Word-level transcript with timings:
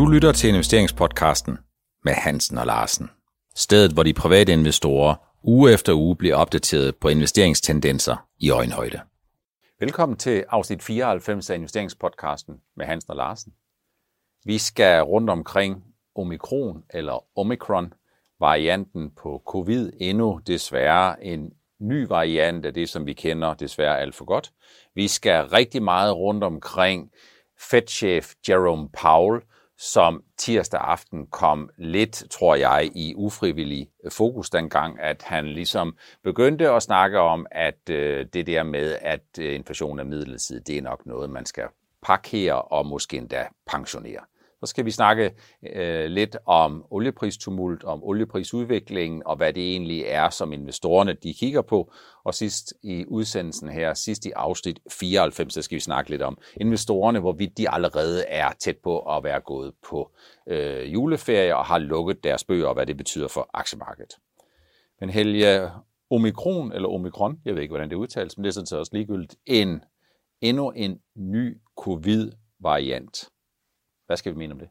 Du 0.00 0.06
lytter 0.06 0.32
til 0.32 0.48
investeringspodcasten 0.48 1.58
med 2.04 2.12
Hansen 2.12 2.58
og 2.58 2.66
Larsen. 2.66 3.10
Stedet, 3.54 3.92
hvor 3.92 4.02
de 4.02 4.14
private 4.14 4.52
investorer 4.52 5.14
uge 5.42 5.72
efter 5.72 5.92
uge 5.92 6.16
bliver 6.16 6.36
opdateret 6.36 6.96
på 6.96 7.08
investeringstendenser 7.08 8.26
i 8.38 8.50
øjenhøjde. 8.50 9.00
Velkommen 9.80 10.18
til 10.18 10.44
afsnit 10.48 10.82
94 10.82 11.50
af 11.50 11.54
investeringspodcasten 11.54 12.54
med 12.76 12.86
Hansen 12.86 13.10
og 13.10 13.16
Larsen. 13.16 13.52
Vi 14.44 14.58
skal 14.58 15.02
rundt 15.02 15.30
omkring 15.30 15.84
omikron 16.16 16.82
eller 16.90 17.38
omikron, 17.38 17.92
varianten 18.38 19.10
på 19.22 19.42
covid, 19.46 19.90
endnu 20.00 20.40
desværre 20.46 21.24
en 21.24 21.50
ny 21.80 22.06
variant 22.06 22.66
af 22.66 22.74
det, 22.74 22.88
som 22.88 23.06
vi 23.06 23.12
kender 23.12 23.54
desværre 23.54 24.00
alt 24.00 24.14
for 24.14 24.24
godt. 24.24 24.52
Vi 24.94 25.08
skal 25.08 25.44
rigtig 25.44 25.82
meget 25.82 26.16
rundt 26.16 26.44
omkring 26.44 27.10
Fed-chef 27.70 28.32
Jerome 28.48 28.88
Powell, 29.02 29.40
som 29.82 30.22
tirsdag 30.38 30.80
aften 30.80 31.26
kom 31.26 31.70
lidt, 31.78 32.24
tror 32.30 32.54
jeg, 32.54 32.90
i 32.94 33.14
ufrivillig 33.16 33.88
fokus 34.12 34.50
dengang, 34.50 35.00
at 35.00 35.22
han 35.22 35.46
ligesom 35.46 35.96
begyndte 36.24 36.70
at 36.70 36.82
snakke 36.82 37.18
om, 37.20 37.46
at 37.50 37.90
øh, 37.90 38.26
det 38.32 38.46
der 38.46 38.62
med, 38.62 38.96
at 39.00 39.24
øh, 39.40 39.54
inflation 39.54 39.98
er 39.98 40.04
midlertidig, 40.04 40.66
det 40.66 40.78
er 40.78 40.82
nok 40.82 41.06
noget, 41.06 41.30
man 41.30 41.46
skal 41.46 41.64
parkere 42.02 42.62
og 42.62 42.86
måske 42.86 43.16
endda 43.16 43.46
pensionere. 43.66 44.20
Så 44.60 44.66
skal 44.66 44.84
vi 44.84 44.90
snakke 44.90 45.30
øh, 45.74 46.04
lidt 46.04 46.36
om 46.46 46.84
oliepristumult, 46.90 47.84
om 47.84 48.04
olieprisudviklingen 48.04 49.22
og 49.26 49.36
hvad 49.36 49.52
det 49.52 49.70
egentlig 49.70 50.02
er, 50.06 50.30
som 50.30 50.52
investorerne 50.52 51.12
de 51.12 51.34
kigger 51.34 51.62
på. 51.62 51.92
Og 52.24 52.34
sidst 52.34 52.74
i 52.82 53.04
udsendelsen 53.08 53.68
her, 53.68 53.94
sidst 53.94 54.26
i 54.26 54.30
afsnit 54.30 54.80
94, 54.90 55.54
så 55.54 55.62
skal 55.62 55.76
vi 55.76 55.80
snakke 55.80 56.10
lidt 56.10 56.22
om 56.22 56.38
investorerne, 56.60 57.20
hvorvidt 57.20 57.58
de 57.58 57.70
allerede 57.70 58.24
er 58.24 58.52
tæt 58.60 58.76
på 58.84 58.98
at 58.98 59.24
være 59.24 59.40
gået 59.40 59.72
på 59.90 60.10
øh, 60.48 60.92
juleferie 60.92 61.56
og 61.56 61.64
har 61.64 61.78
lukket 61.78 62.24
deres 62.24 62.44
bøger 62.44 62.66
og 62.66 62.74
hvad 62.74 62.86
det 62.86 62.96
betyder 62.96 63.28
for 63.28 63.50
aktiemarkedet. 63.54 64.12
Men 65.00 65.10
Helge, 65.10 65.70
omikron 66.10 66.72
eller 66.72 66.88
omikron, 66.88 67.40
jeg 67.44 67.54
ved 67.54 67.62
ikke, 67.62 67.72
hvordan 67.72 67.90
det 67.90 67.96
udtales, 67.96 68.36
men 68.36 68.44
det 68.44 68.48
er 68.48 68.52
sådan 68.52 68.66
set 68.66 68.78
også 68.78 68.92
ligegyldigt, 68.94 69.36
en, 69.46 69.80
endnu 70.40 70.70
en 70.70 71.00
ny 71.16 71.60
covid-variant. 71.76 73.28
Hvad 74.10 74.16
skal 74.16 74.32
vi 74.32 74.38
mene 74.38 74.52
om 74.52 74.58
det? 74.58 74.68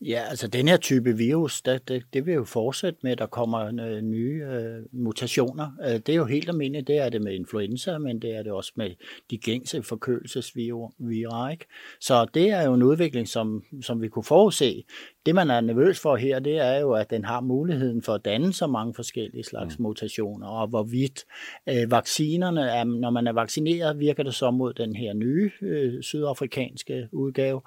Ja, 0.00 0.24
altså 0.28 0.48
den 0.48 0.68
her 0.68 0.76
type 0.76 1.16
virus, 1.16 1.62
det, 1.62 1.88
det, 1.88 2.04
det 2.12 2.26
vil 2.26 2.34
jo 2.34 2.44
fortsætte 2.44 2.98
med, 3.02 3.12
at 3.12 3.18
der 3.18 3.26
kommer 3.26 3.86
øh, 3.86 4.00
nye 4.00 4.44
øh, 4.44 4.84
mutationer. 4.92 5.70
Øh, 5.84 5.92
det 5.94 6.08
er 6.08 6.14
jo 6.14 6.24
helt 6.24 6.48
almindeligt, 6.48 6.88
det 6.88 6.98
er 6.98 7.08
det 7.08 7.22
med 7.22 7.34
influenza, 7.34 7.98
men 7.98 8.22
det 8.22 8.36
er 8.36 8.42
det 8.42 8.52
også 8.52 8.72
med 8.76 8.90
de 9.30 9.38
gængse 9.38 9.82
forkølelsesvirer. 9.82 11.48
Ikke? 11.48 11.66
Så 12.00 12.26
det 12.34 12.50
er 12.50 12.62
jo 12.62 12.74
en 12.74 12.82
udvikling, 12.82 13.28
som, 13.28 13.64
som 13.82 14.02
vi 14.02 14.08
kunne 14.08 14.24
forudse. 14.24 14.84
Det, 15.26 15.34
man 15.34 15.50
er 15.50 15.60
nervøs 15.60 16.00
for 16.00 16.16
her, 16.16 16.38
det 16.38 16.58
er 16.58 16.80
jo, 16.80 16.92
at 16.92 17.10
den 17.10 17.24
har 17.24 17.40
muligheden 17.40 18.02
for 18.02 18.14
at 18.14 18.24
danne 18.24 18.52
så 18.52 18.66
mange 18.66 18.94
forskellige 18.94 19.44
slags 19.44 19.78
mm. 19.78 19.82
mutationer, 19.82 20.46
og 20.46 20.68
hvorvidt 20.68 21.24
øh, 21.68 21.90
vaccinerne, 21.90 22.60
er, 22.60 22.84
når 22.84 23.10
man 23.10 23.26
er 23.26 23.32
vaccineret, 23.32 23.98
virker 23.98 24.22
det 24.22 24.34
så 24.34 24.50
mod 24.50 24.72
den 24.72 24.96
her 24.96 25.14
nye 25.14 25.50
øh, 25.62 26.02
sydafrikanske 26.02 27.08
udgave, 27.12 27.60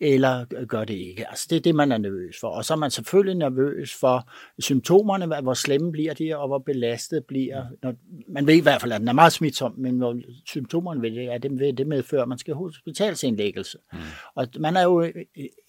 eller 0.00 0.64
gør 0.66 0.84
det 0.84 0.94
ikke. 0.94 1.28
Altså, 1.28 1.46
det 1.50 1.56
er 1.56 1.60
det, 1.60 1.74
man 1.74 1.92
er 1.92 1.98
nervøs 1.98 2.36
for. 2.40 2.48
Og 2.48 2.64
så 2.64 2.74
er 2.74 2.78
man 2.78 2.90
selvfølgelig 2.90 3.34
nervøs 3.36 3.94
for 4.00 4.28
symptomerne, 4.58 5.40
hvor 5.42 5.54
slemme 5.54 5.92
bliver 5.92 6.14
de, 6.14 6.38
og 6.38 6.48
hvor 6.48 6.58
belastet 6.58 7.24
bliver. 7.24 7.68
Mm. 7.68 7.76
Når, 7.82 7.94
man 8.28 8.46
ved 8.46 8.54
i 8.54 8.60
hvert 8.60 8.80
fald, 8.80 8.92
at 8.92 9.00
den 9.00 9.08
er 9.08 9.12
meget 9.12 9.32
smitsom, 9.32 9.74
men 9.78 9.98
hvor 9.98 10.16
symptomerne 10.46 11.02
ved 11.02 11.10
det, 11.10 11.32
er, 11.32 11.38
det, 11.38 11.60
ved 11.60 11.72
det 11.72 11.86
medfører, 11.86 12.22
at 12.22 12.28
man 12.28 12.38
skal 12.38 12.54
hospitalsindlæggelse. 12.54 13.78
Mm. 13.92 13.98
Og 14.34 14.46
man 14.58 14.76
er 14.76 14.82
jo 14.82 15.02
øh, 15.02 15.12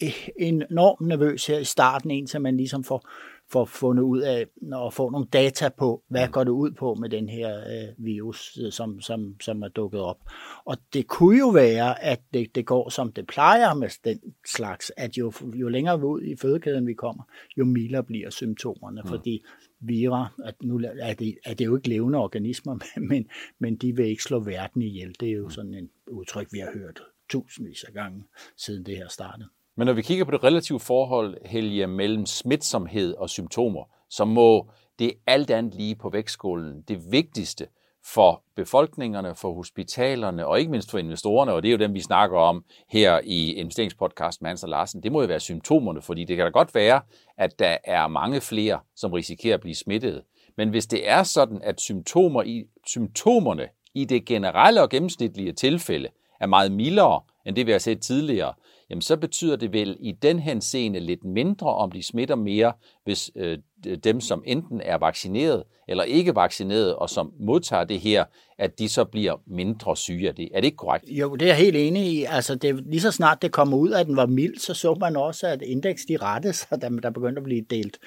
øh, 0.02 0.10
enormt 0.40 1.08
nervøs 1.08 1.35
her 1.48 1.60
i 1.60 1.64
starten, 1.64 2.12
indtil 2.12 2.42
man 2.42 2.58
ligesom 2.58 2.84
får 2.84 3.10
for 3.52 3.66
fundet 3.66 4.04
ud 4.04 4.22
af 4.22 4.46
og 4.72 4.94
få 4.94 5.10
nogle 5.10 5.28
data 5.34 5.70
på, 5.70 6.04
hvad 6.10 6.28
går 6.28 6.44
det 6.44 6.52
ud 6.52 6.72
på 6.72 6.94
med 6.94 7.10
den 7.10 7.30
her 7.30 7.60
øh, 7.60 8.06
virus, 8.06 8.60
øh, 8.64 8.72
som, 8.72 9.02
som, 9.02 9.36
som 9.42 9.64
er 9.64 9.68
dukket 9.68 10.02
op. 10.02 10.18
Og 10.66 10.78
det 10.94 11.08
kunne 11.08 11.40
jo 11.40 11.50
være, 11.50 12.04
at 12.04 12.22
det, 12.34 12.56
det 12.56 12.66
går 12.66 12.90
som 12.90 13.12
det 13.12 13.28
plejer 13.28 13.74
med 13.74 13.90
den 14.04 14.20
slags, 14.46 14.92
at 14.98 15.18
jo, 15.18 15.34
jo 15.54 15.68
længere 15.68 16.06
ud 16.06 16.22
i 16.22 16.36
fødekæden 16.36 16.88
vi 16.88 16.94
kommer, 16.94 17.24
jo 17.58 17.66
mildere 17.66 18.04
bliver 18.04 18.30
symptomerne, 18.30 19.02
mm. 19.02 19.08
fordi 19.08 19.44
vira, 19.80 20.28
at 20.44 20.56
nu 20.64 20.82
er 21.00 21.14
det, 21.14 21.38
er 21.46 21.54
det 21.54 21.66
jo 21.66 21.76
ikke 21.76 21.90
levende 21.90 22.18
organismer, 22.18 22.80
men, 23.10 23.30
men 23.60 23.76
de 23.76 23.96
vil 23.96 24.06
ikke 24.06 24.24
slå 24.24 24.40
verden 24.40 24.82
ihjel. 24.82 25.16
Det 25.20 25.28
er 25.30 25.34
jo 25.34 25.44
mm. 25.44 25.50
sådan 25.50 25.74
en 25.74 25.90
udtryk, 26.08 26.48
vi 26.52 26.60
har 26.60 26.72
hørt 26.74 27.02
tusindvis 27.30 27.84
af 27.84 27.94
gange, 27.94 28.24
siden 28.58 28.86
det 28.86 28.98
her 28.98 29.08
startede. 29.08 29.50
Men 29.78 29.86
når 29.86 29.94
vi 29.94 30.02
kigger 30.02 30.26
på 30.26 30.32
det 30.32 30.44
relative 30.44 30.80
forhold, 30.80 31.38
Helge, 31.46 31.88
mellem 31.88 32.26
smitsomhed 32.26 33.14
og 33.14 33.30
symptomer, 33.30 33.84
så 34.10 34.26
må 34.26 34.70
det 35.00 35.14
alt 35.28 35.52
andet 35.52 35.76
lige 35.76 35.96
på 35.96 36.10
vægtskålen 36.10 36.82
det 36.88 37.12
vigtigste 37.12 37.68
for 38.06 38.44
befolkningerne, 38.56 39.36
for 39.36 39.54
hospitalerne 39.54 40.48
og 40.48 40.60
ikke 40.60 40.72
mindst 40.72 40.92
for 40.92 40.98
investorerne, 40.98 41.54
og 41.54 41.64
det 41.64 41.70
er 41.70 41.72
jo 41.72 41.78
dem, 41.78 41.94
vi 41.94 42.02
snakker 42.02 42.38
om 42.40 42.64
her 42.90 43.20
i 43.24 43.54
investeringspodcast 43.54 44.42
med 44.42 44.50
Hans 44.50 44.64
og 44.64 44.70
Larsen, 44.70 45.04
det 45.04 45.12
må 45.12 45.22
jo 45.22 45.28
være 45.28 45.40
symptomerne, 45.40 46.02
fordi 46.02 46.24
det 46.24 46.36
kan 46.36 46.46
da 46.46 46.50
godt 46.52 46.76
være, 46.76 47.02
at 47.38 47.60
der 47.60 47.78
er 47.84 48.08
mange 48.08 48.42
flere, 48.42 48.80
som 48.96 49.14
risikerer 49.14 49.54
at 49.54 49.62
blive 49.62 49.76
smittet. 49.76 50.22
Men 50.58 50.70
hvis 50.70 50.88
det 50.88 51.10
er 51.10 51.24
sådan, 51.24 51.62
at 51.64 51.82
symptomer 51.82 52.44
i, 52.44 52.66
symptomerne 52.88 53.68
i 53.94 54.06
det 54.06 54.26
generelle 54.26 54.82
og 54.82 54.90
gennemsnitlige 54.90 55.54
tilfælde 55.54 56.10
er 56.40 56.48
meget 56.48 56.72
mildere 56.72 57.22
end 57.46 57.56
det, 57.56 57.68
vi 57.68 57.72
har 57.72 57.80
set 57.80 58.02
tidligere, 58.02 58.54
jamen 58.90 59.02
så 59.02 59.18
betyder 59.18 59.56
det 59.56 59.74
vel 59.74 59.98
i 60.00 60.12
den 60.12 60.40
henseende 60.40 61.00
lidt 61.00 61.24
mindre, 61.24 61.76
om 61.76 61.92
de 61.92 62.04
smitter 62.04 62.36
mere, 62.36 62.74
hvis 63.04 63.32
øh, 63.36 63.60
dem, 64.04 64.22
som 64.22 64.44
enten 64.46 64.82
er 64.82 64.98
vaccineret 64.98 65.64
eller 65.88 66.04
ikke 66.04 66.36
vaccineret, 66.36 66.96
og 66.96 67.10
som 67.10 67.34
modtager 67.40 67.84
det 67.84 68.00
her, 68.00 68.24
at 68.58 68.80
de 68.80 68.90
så 68.90 69.06
bliver 69.06 69.42
mindre 69.48 69.98
syge 69.98 70.28
af 70.28 70.36
det. 70.36 70.50
Er 70.54 70.60
det 70.60 70.66
ikke 70.66 70.78
korrekt? 70.78 71.06
Jo, 71.10 71.36
det 71.36 71.42
er 71.42 71.48
jeg 71.48 71.58
helt 71.58 71.76
enig 71.76 72.14
i. 72.14 72.24
Altså, 72.24 72.56
det, 72.56 72.84
lige 72.86 73.02
så 73.02 73.12
snart 73.12 73.42
det 73.42 73.52
kommer 73.52 73.78
ud, 73.78 73.92
at 73.92 74.06
den 74.06 74.18
var 74.18 74.26
mild, 74.26 74.58
så 74.60 74.74
så 74.74 74.94
man 75.00 75.16
også, 75.16 75.48
at 75.48 75.62
indeks 75.62 76.06
de 76.06 76.18
rette 76.18 76.54
sig, 76.60 76.82
da 76.82 76.90
der 77.04 77.10
begyndte 77.10 77.40
at 77.40 77.44
blive 77.44 77.66
delt, 77.70 77.98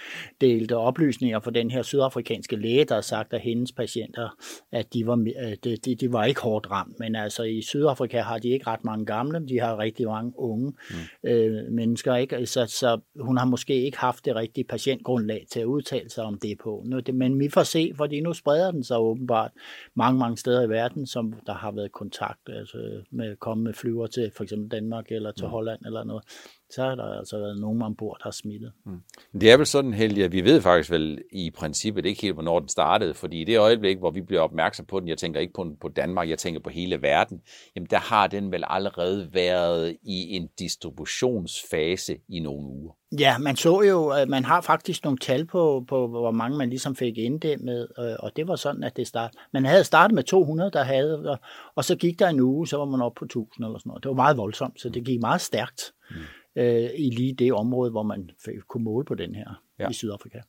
delt 0.41 0.73
oplysninger 0.73 1.41
for 1.41 1.51
den 1.51 1.71
her 1.71 1.83
sydafrikanske 1.83 2.57
læge, 2.57 2.85
der 2.85 2.95
har 2.95 3.01
sagt, 3.01 3.33
at 3.33 3.41
hendes 3.41 3.73
patienter, 3.73 4.29
at 4.73 4.95
de 4.95 5.07
var, 5.07 5.17
de, 5.65 5.77
de, 5.77 5.95
de 5.95 6.13
var 6.13 6.25
ikke 6.25 6.41
hårdt 6.41 6.71
ramt. 6.71 6.99
Men 6.99 7.17
altså 7.17 7.43
i 7.43 7.63
Sydafrika 7.63 8.21
har 8.21 8.39
de 8.39 8.49
ikke 8.49 8.67
ret 8.67 8.85
mange 8.85 9.07
gamle, 9.07 9.47
de 9.49 9.61
har 9.61 9.79
rigtig 9.79 10.07
mange 10.07 10.33
unge 10.37 10.73
mm. 10.91 11.31
øh, 11.31 11.73
mennesker. 11.73 12.15
Ikke? 12.15 12.47
Så, 12.47 12.67
så 12.67 13.01
hun 13.21 13.37
har 13.37 13.45
måske 13.45 13.85
ikke 13.85 13.99
haft 13.99 14.25
det 14.25 14.37
rigtige 14.37 14.65
patientgrundlag 14.65 15.47
til 15.51 15.61
at 15.61 15.65
udtale 15.69 16.11
sig 16.11 16.25
om 16.25 16.39
det 16.39 16.59
på. 16.59 16.83
Nu, 16.87 17.01
det, 17.01 17.15
men 17.15 17.41
vi 17.41 17.49
får 17.49 17.63
se, 17.63 17.93
fordi 17.97 18.21
nu 18.21 18.33
spreder 18.33 18.71
den 18.71 18.85
sig 18.85 18.99
åbenbart 18.99 19.51
mange, 19.95 20.19
mange 20.19 20.37
steder 20.37 20.63
i 20.63 20.69
verden, 20.69 21.07
som 21.07 21.35
der 21.47 21.55
har 21.55 21.73
været 21.73 21.93
kontakt 21.93 22.41
altså 22.49 23.03
med 23.11 23.31
at 23.31 23.39
komme 23.39 23.65
med 23.65 23.75
flyver 23.75 24.07
til 24.07 24.31
for 24.37 24.45
eksempel 24.45 24.71
Danmark 24.71 25.13
eller 25.13 25.33
til 25.33 25.45
mm. 25.45 25.51
Holland 25.51 25.81
eller 25.87 26.05
noget 26.05 26.25
så 26.71 26.83
har 26.83 26.95
der 26.95 27.19
altså 27.19 27.39
været 27.39 27.61
nogen 27.61 27.83
ombord, 27.83 28.17
der 28.19 28.25
har 28.25 28.31
smittet. 28.31 28.73
Mm. 28.87 29.01
Det 29.41 29.51
er 29.53 29.57
vel 29.57 29.67
sådan, 29.67 29.95
Helge, 29.95 30.25
at 30.25 30.33
vi 30.33 30.45
ved 30.45 30.61
faktisk 30.61 30.91
vel 30.91 31.23
i 31.33 31.51
princippet 31.51 32.07
ikke 32.07 32.23
helt, 32.23 32.35
hvornår 32.35 32.61
den 32.61 32.69
startede, 32.69 33.15
fordi 33.15 33.41
i 33.41 33.45
det 33.45 33.59
øjeblik, 33.59 33.99
hvor 33.99 34.11
vi 34.11 34.21
bliver 34.21 34.41
opmærksom 34.41 34.87
på 34.87 35.01
den, 35.01 35.09
jeg 35.09 35.19
tænker 35.19 35.41
ikke 35.41 35.53
på, 35.53 35.67
på 35.81 35.89
Danmark, 35.89 36.29
jeg 36.29 36.39
tænker 36.39 36.61
på 36.61 36.71
hele 36.71 37.03
verden, 37.03 37.41
jamen 37.77 37.87
der 37.91 37.99
har 37.99 38.27
den 38.27 38.53
vel 38.53 38.65
allerede 38.67 39.29
været 39.33 39.97
i 40.03 40.37
en 40.37 40.49
distributionsfase 40.59 42.17
i 42.29 42.41
nogle 42.41 42.67
uger. 42.67 42.93
Ja, 43.19 43.39
man 43.39 43.57
så 43.57 43.83
jo, 43.83 44.09
at 44.09 44.29
man 44.29 44.45
har 44.45 44.61
faktisk 44.61 45.05
nogle 45.05 45.19
tal 45.19 45.47
på, 45.47 45.85
på 45.89 46.09
hvor 46.09 46.31
mange 46.31 46.59
man 46.59 46.69
ligesom 46.69 46.97
fik 46.97 47.17
med, 47.17 47.87
øh, 47.99 48.17
og 48.19 48.33
det 48.37 48.49
var 48.49 48.57
sådan, 48.57 48.83
at 48.83 48.97
det 48.97 49.07
startede. 49.07 49.41
Man 49.53 49.65
havde 49.65 49.85
startet 49.85 50.15
med 50.15 50.23
200, 50.23 50.71
der 50.71 50.83
havde, 50.83 51.39
og 51.77 51.85
så 51.85 51.97
gik 51.97 52.19
der 52.19 52.29
en 52.29 52.41
uge, 52.41 52.69
så 52.69 52.77
var 52.77 52.85
man 52.85 53.03
oppe 53.03 53.19
på 53.19 53.25
1000 53.25 53.65
eller 53.65 53.79
sådan 53.79 53.91
noget. 53.91 54.03
Det 54.03 54.09
var 54.09 54.15
meget 54.15 54.37
voldsomt, 54.37 54.81
så 54.81 54.89
det 54.89 55.05
gik 55.05 55.21
meget 55.21 55.41
stærkt. 55.41 55.93
Mm 56.11 56.17
øh, 56.59 56.91
i 56.99 57.11
lige 57.11 57.35
det 57.35 57.53
område, 57.53 57.91
hvor 57.91 58.03
man 58.03 58.31
kunne 58.69 58.85
måle 58.85 59.05
på 59.05 59.15
den 59.15 59.35
her 59.35 59.63
ja. 59.79 59.91
i 59.91 59.93
Sydafrika. 59.93 60.41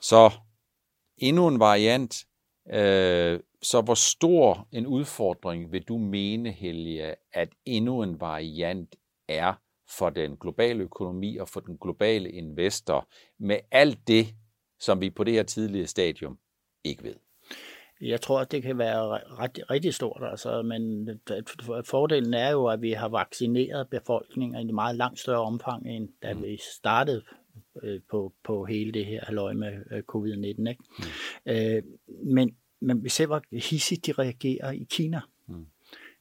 Så 0.00 0.32
endnu 1.16 1.48
en 1.48 1.60
variant. 1.60 2.24
Øh, 2.72 3.40
så 3.62 3.80
hvor 3.80 3.94
stor 3.94 4.68
en 4.72 4.86
udfordring 4.86 5.72
vil 5.72 5.82
du 5.82 5.98
mene, 5.98 6.50
Helge, 6.50 7.14
at 7.32 7.48
endnu 7.64 8.02
en 8.02 8.20
variant 8.20 8.96
er 9.28 9.54
for 9.98 10.10
den 10.10 10.36
globale 10.36 10.82
økonomi 10.82 11.36
og 11.36 11.48
for 11.48 11.60
den 11.60 11.78
globale 11.78 12.30
investor 12.30 13.08
med 13.38 13.58
alt 13.70 14.08
det, 14.08 14.34
som 14.80 15.00
vi 15.00 15.10
på 15.10 15.24
det 15.24 15.34
her 15.34 15.42
tidlige 15.42 15.86
stadium 15.86 16.38
ikke 16.84 17.02
ved? 17.02 17.14
Jeg 18.00 18.20
tror, 18.20 18.40
at 18.40 18.52
det 18.52 18.62
kan 18.62 18.78
være 18.78 19.00
ret, 19.38 19.60
rigtig 19.70 19.94
stort, 19.94 20.22
altså, 20.30 20.62
men 20.62 21.08
fordelen 21.84 22.34
er 22.34 22.50
jo, 22.50 22.66
at 22.66 22.82
vi 22.82 22.90
har 22.90 23.08
vaccineret 23.08 23.88
befolkningen 23.88 24.60
i 24.60 24.68
et 24.68 24.74
meget 24.74 24.96
langt 24.96 25.18
større 25.18 25.40
omfang, 25.40 25.86
end 25.86 26.08
da 26.22 26.34
mm. 26.34 26.42
vi 26.42 26.60
startede 26.76 27.22
øh, 27.82 28.00
på, 28.10 28.32
på 28.44 28.64
hele 28.64 28.92
det 28.92 29.06
her 29.06 29.24
halvøje 29.24 29.54
med 29.54 29.72
øh, 29.90 30.02
covid-19. 30.12 30.68
Ikke? 30.68 30.76
Mm. 30.98 31.52
Øh, 31.52 31.82
men, 32.24 32.56
men 32.80 33.04
vi 33.04 33.08
ser, 33.08 33.26
hvor 33.26 33.42
hissigt 33.52 34.06
de 34.06 34.12
reagerer 34.12 34.70
i 34.70 34.86
Kina. 34.90 35.20
Mm. 35.46 35.66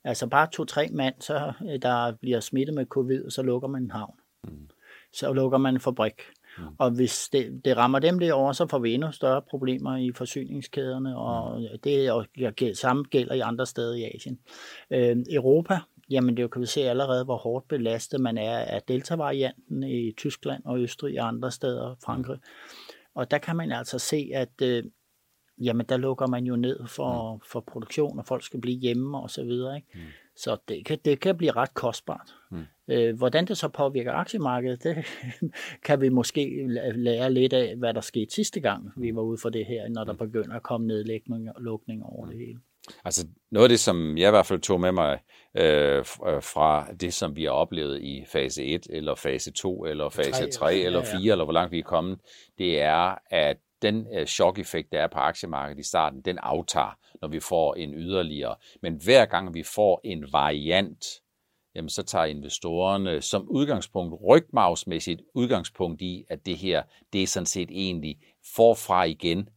Altså 0.03 0.27
bare 0.27 0.47
to-tre 0.51 0.89
mand, 0.91 1.15
så, 1.19 1.53
der 1.81 2.15
bliver 2.21 2.39
smittet 2.39 2.75
med 2.75 2.85
covid, 2.85 3.25
og 3.25 3.31
så 3.31 3.41
lukker 3.41 3.67
man 3.67 3.83
en 3.83 3.91
havn. 3.91 4.15
Mm. 4.43 4.69
så 5.13 5.33
lukker 5.33 5.57
man 5.57 5.73
en 5.73 5.79
fabrik. 5.79 6.13
Mm. 6.59 6.75
Og 6.77 6.91
hvis 6.91 7.29
det, 7.29 7.65
det 7.65 7.77
rammer 7.77 7.99
dem 7.99 8.19
derovre, 8.19 8.53
så 8.53 8.67
får 8.67 8.79
vi 8.79 8.93
endnu 8.93 9.11
større 9.11 9.41
problemer 9.41 9.97
i 9.97 10.11
forsyningskæderne, 10.15 11.17
og 11.17 11.61
mm. 11.61 11.79
det 11.83 12.11
og, 12.11 12.25
ja, 12.37 12.73
samme 12.73 13.03
gælder 13.03 13.33
i 13.33 13.39
andre 13.39 13.65
steder 13.65 13.95
i 13.95 14.03
Asien. 14.15 14.39
Øh, 14.91 15.17
Europa, 15.31 15.79
jamen 16.09 16.37
det 16.37 16.51
kan 16.51 16.61
vi 16.61 16.65
se 16.65 16.81
allerede, 16.81 17.25
hvor 17.25 17.37
hårdt 17.37 17.67
belastet 17.67 18.21
man 18.21 18.37
er 18.37 18.57
af 18.57 18.81
delta-varianten 18.81 19.83
i 19.83 20.11
Tyskland 20.11 20.63
og 20.65 20.79
Østrig 20.79 21.21
og 21.21 21.27
andre 21.27 21.51
steder, 21.51 21.95
Frankrig. 22.05 22.39
Og 23.15 23.31
der 23.31 23.37
kan 23.37 23.55
man 23.55 23.71
altså 23.71 23.99
se, 23.99 24.31
at 24.33 24.61
øh, 24.61 24.83
jamen 25.61 25.85
der 25.89 25.97
lukker 25.97 26.27
man 26.27 26.45
jo 26.45 26.55
ned 26.55 26.87
for, 26.87 27.33
mm. 27.33 27.41
for 27.51 27.59
produktion, 27.59 28.19
og 28.19 28.25
folk 28.25 28.43
skal 28.43 28.61
blive 28.61 28.77
hjemme 28.77 29.19
og 29.19 29.29
så 29.29 29.43
videre. 29.43 29.75
Ikke? 29.75 29.87
Mm. 29.93 29.99
Så 30.39 30.57
det 30.67 30.85
kan, 30.85 30.97
det 31.05 31.19
kan 31.19 31.37
blive 31.37 31.51
ret 31.51 31.73
kostbart. 31.73 32.35
Mm. 32.51 32.65
Øh, 32.87 33.17
hvordan 33.17 33.45
det 33.45 33.57
så 33.57 33.67
påvirker 33.67 34.13
aktiemarkedet, 34.13 34.83
det 34.83 35.05
kan 35.85 36.01
vi 36.01 36.09
måske 36.09 36.67
lære 36.95 37.33
lidt 37.33 37.53
af, 37.53 37.75
hvad 37.75 37.93
der 37.93 38.01
skete 38.01 38.33
sidste 38.33 38.59
gang, 38.59 38.91
vi 38.97 39.15
var 39.15 39.21
ude 39.21 39.37
for 39.37 39.49
det 39.49 39.65
her, 39.65 39.89
når 39.89 40.03
der 40.03 40.11
mm. 40.11 40.17
begynder 40.17 40.55
at 40.55 40.63
komme 40.63 40.87
nedlægning 40.87 41.49
og 41.55 41.61
lukning 41.61 42.03
over 42.03 42.25
det 42.25 42.37
hele. 42.37 42.59
Altså 43.05 43.27
noget 43.51 43.65
af 43.65 43.69
det, 43.69 43.79
som 43.79 44.17
jeg 44.17 44.27
i 44.27 44.31
hvert 44.31 44.45
fald 44.45 44.59
tog 44.59 44.81
med 44.81 44.91
mig 44.91 45.19
øh, 45.57 45.97
øh 45.97 46.03
fra 46.41 46.87
det, 46.93 47.13
som 47.13 47.35
vi 47.35 47.43
har 47.43 47.51
oplevet 47.51 48.01
i 48.01 48.23
fase 48.27 48.63
1, 48.63 48.87
eller 48.89 49.15
fase 49.15 49.51
2, 49.51 49.85
eller 49.85 50.09
fase 50.09 50.31
3, 50.31 50.49
3 50.49 50.75
eller 50.75 51.01
4, 51.01 51.11
ja, 51.13 51.25
ja. 51.25 51.31
eller 51.31 51.43
hvor 51.43 51.53
langt 51.53 51.71
vi 51.71 51.79
er 51.79 51.83
kommet, 51.83 52.19
det 52.57 52.81
er, 52.81 53.15
at 53.29 53.57
den 53.81 54.07
øh, 54.13 54.25
chok-effekt, 54.25 54.91
der 54.91 55.01
er 55.01 55.07
på 55.07 55.19
aktiemarkedet 55.19 55.79
i 55.79 55.87
starten, 55.87 56.21
den 56.21 56.37
aftager, 56.37 56.97
når 57.21 57.27
vi 57.27 57.39
får 57.39 57.73
en 57.73 57.93
yderligere. 57.93 58.55
Men 58.81 58.95
hver 59.03 59.25
gang 59.25 59.53
vi 59.53 59.63
får 59.63 60.01
en 60.03 60.25
variant, 60.31 61.05
jamen 61.75 61.89
så 61.89 62.03
tager 62.03 62.25
investorerne 62.25 63.21
som 63.21 63.49
udgangspunkt 63.49 64.15
rygmavsmæssigt 64.27 65.21
udgangspunkt 65.33 66.01
i, 66.01 66.25
at 66.29 66.45
det 66.45 66.57
her, 66.57 66.83
det 67.13 67.23
er 67.23 67.27
sådan 67.27 67.45
set 67.45 67.69
egentlig 67.71 68.17
forfra 68.55 69.03
igen 69.03 69.49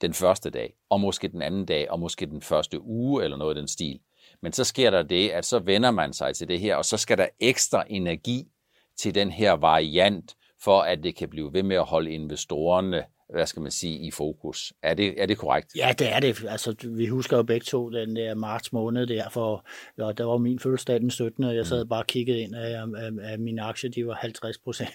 den 0.00 0.14
første 0.14 0.50
dag, 0.50 0.74
og 0.90 1.00
måske 1.00 1.28
den 1.28 1.42
anden 1.42 1.66
dag, 1.66 1.90
og 1.90 2.00
måske 2.00 2.26
den 2.26 2.42
første 2.42 2.80
uge, 2.80 3.24
eller 3.24 3.36
noget 3.36 3.56
i 3.56 3.58
den 3.58 3.68
stil. 3.68 4.00
Men 4.42 4.52
så 4.52 4.64
sker 4.64 4.90
der 4.90 5.02
det, 5.02 5.28
at 5.30 5.44
så 5.44 5.58
vender 5.58 5.90
man 5.90 6.12
sig 6.12 6.36
til 6.36 6.48
det 6.48 6.60
her, 6.60 6.76
og 6.76 6.84
så 6.84 6.96
skal 6.96 7.18
der 7.18 7.28
ekstra 7.40 7.84
energi 7.88 8.48
til 8.96 9.14
den 9.14 9.30
her 9.30 9.52
variant, 9.52 10.36
for 10.60 10.80
at 10.80 11.02
det 11.02 11.16
kan 11.16 11.28
blive 11.28 11.52
ved 11.52 11.62
med 11.62 11.76
at 11.76 11.84
holde 11.84 12.10
investorerne 12.10 13.04
hvad 13.30 13.46
skal 13.46 13.62
man 13.62 13.70
sige, 13.70 13.98
i 13.98 14.10
fokus. 14.10 14.72
Er 14.82 14.94
det, 14.94 15.22
er 15.22 15.26
det 15.26 15.38
korrekt? 15.38 15.72
Ja, 15.76 15.94
det 15.98 16.12
er 16.12 16.20
det. 16.20 16.44
Altså, 16.48 16.74
vi 16.84 17.06
husker 17.06 17.36
jo 17.36 17.42
begge 17.42 17.64
to 17.64 17.90
den 17.90 18.16
der 18.16 18.34
marts 18.34 18.72
måned 18.72 19.06
der, 19.06 19.28
for 19.28 19.66
ja, 19.98 20.12
der 20.12 20.24
var 20.24 20.36
min 20.38 20.58
fødselsdag 20.58 21.00
den 21.00 21.10
17. 21.10 21.44
og 21.44 21.56
jeg 21.56 21.66
sad 21.66 21.84
mm. 21.84 21.88
bare 21.88 22.02
og 22.02 22.06
kiggede 22.06 22.40
ind 22.40 22.54
af, 22.54 22.82
af, 22.82 23.10
af 23.20 23.38
mine 23.38 23.62
aktier, 23.62 23.90
de 23.90 24.06
var 24.06 24.14
50 24.14 24.58
procent 24.58 24.94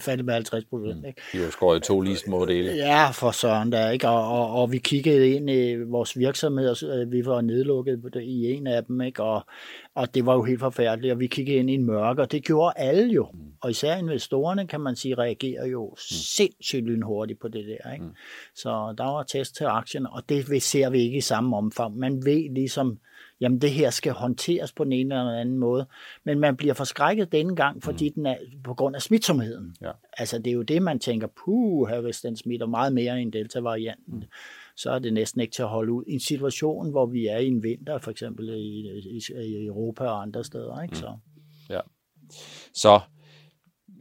faldet 0.00 0.26
med 0.26 0.34
50 0.34 0.64
procent. 0.64 1.06
Mm. 1.06 1.12
De 1.32 1.44
var 1.44 1.50
skåret 1.50 1.82
to 1.82 2.00
lige 2.00 2.16
små 2.16 2.46
dele. 2.46 2.72
Ja, 2.72 3.10
for 3.10 3.30
søren 3.30 3.72
der, 3.72 3.90
ikke? 3.90 4.08
Og, 4.08 4.28
og, 4.28 4.50
og, 4.50 4.72
vi 4.72 4.78
kiggede 4.78 5.30
ind 5.30 5.50
i 5.50 5.76
vores 5.76 6.18
virksomheder, 6.18 7.04
vi 7.04 7.26
var 7.26 7.40
nedlukket 7.40 8.00
i 8.22 8.52
en 8.52 8.66
af 8.66 8.84
dem, 8.84 9.00
ikke? 9.00 9.22
Og, 9.22 9.46
og 9.94 10.14
det 10.14 10.26
var 10.26 10.34
jo 10.34 10.42
helt 10.42 10.60
forfærdeligt, 10.60 11.12
og 11.12 11.20
vi 11.20 11.26
kiggede 11.26 11.58
ind 11.58 11.70
i 11.70 11.74
en 11.74 11.86
mørke, 11.86 12.22
og 12.22 12.32
det 12.32 12.44
gjorde 12.44 12.72
alle 12.76 13.12
jo. 13.12 13.28
Mm. 13.32 13.40
Og 13.60 13.70
især 13.70 13.96
investorerne, 13.96 14.66
kan 14.66 14.80
man 14.80 14.96
sige, 14.96 15.14
reagerer 15.14 15.66
jo 15.66 15.88
mm. 15.88 15.96
sindssygt 15.96 16.84
lynhurtigt 16.84 17.40
på 17.40 17.48
det 17.48 17.64
der, 17.66 17.92
ikke? 17.92 18.04
Mm. 18.04 18.14
Så 18.54 18.94
der 18.98 19.04
var 19.04 19.22
test 19.22 19.56
til 19.56 19.64
aktien, 19.64 20.06
og 20.06 20.22
det 20.28 20.62
ser 20.62 20.90
vi 20.90 20.98
ikke 20.98 21.16
i 21.16 21.20
samme 21.20 21.56
omfang. 21.56 21.96
Man 21.96 22.24
ved 22.24 22.54
ligesom, 22.54 22.98
jamen 23.40 23.60
det 23.60 23.70
her 23.70 23.90
skal 23.90 24.12
håndteres 24.12 24.72
på 24.72 24.84
den 24.84 24.92
ene 24.92 25.14
eller 25.14 25.40
anden 25.40 25.58
måde. 25.58 25.86
Men 26.24 26.38
man 26.38 26.56
bliver 26.56 26.74
forskrækket 26.74 27.32
denne 27.32 27.56
gang, 27.56 27.82
fordi 27.82 28.08
mm. 28.08 28.14
den 28.14 28.26
er 28.26 28.36
på 28.64 28.74
grund 28.74 28.96
af 28.96 29.02
smitsomheden. 29.02 29.76
Ja. 29.82 29.90
Altså 30.18 30.38
det 30.38 30.46
er 30.46 30.54
jo 30.54 30.62
det, 30.62 30.82
man 30.82 30.98
tænker, 30.98 31.28
puh, 31.44 31.88
hvis 32.02 32.20
den 32.20 32.36
smitter 32.36 32.66
meget 32.66 32.92
mere 32.92 33.20
end 33.20 33.32
delta-varianten, 33.32 34.14
mm. 34.14 34.22
så 34.76 34.90
er 34.90 34.98
det 34.98 35.12
næsten 35.12 35.40
ikke 35.40 35.52
til 35.52 35.62
at 35.62 35.68
holde 35.68 35.92
ud. 35.92 36.04
I 36.06 36.12
en 36.12 36.20
situation, 36.20 36.90
hvor 36.90 37.06
vi 37.06 37.26
er 37.26 37.38
i 37.38 37.46
en 37.46 37.62
vinter, 37.62 37.98
for 37.98 38.10
eksempel 38.10 38.48
i, 38.48 38.88
i, 39.16 39.20
i 39.44 39.66
Europa 39.66 40.04
og 40.04 40.22
andre 40.22 40.44
steder. 40.44 40.82
Ikke? 40.82 40.92
Mm. 40.92 41.00
Så. 41.00 41.16
Ja. 41.70 41.80
Så 42.74 43.00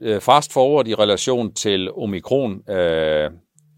øh, 0.01 0.21
fast 0.21 0.53
forward 0.53 0.87
i 0.87 0.95
relation 0.95 1.53
til 1.53 1.91
omikron 1.91 2.69
øh, 2.69 3.31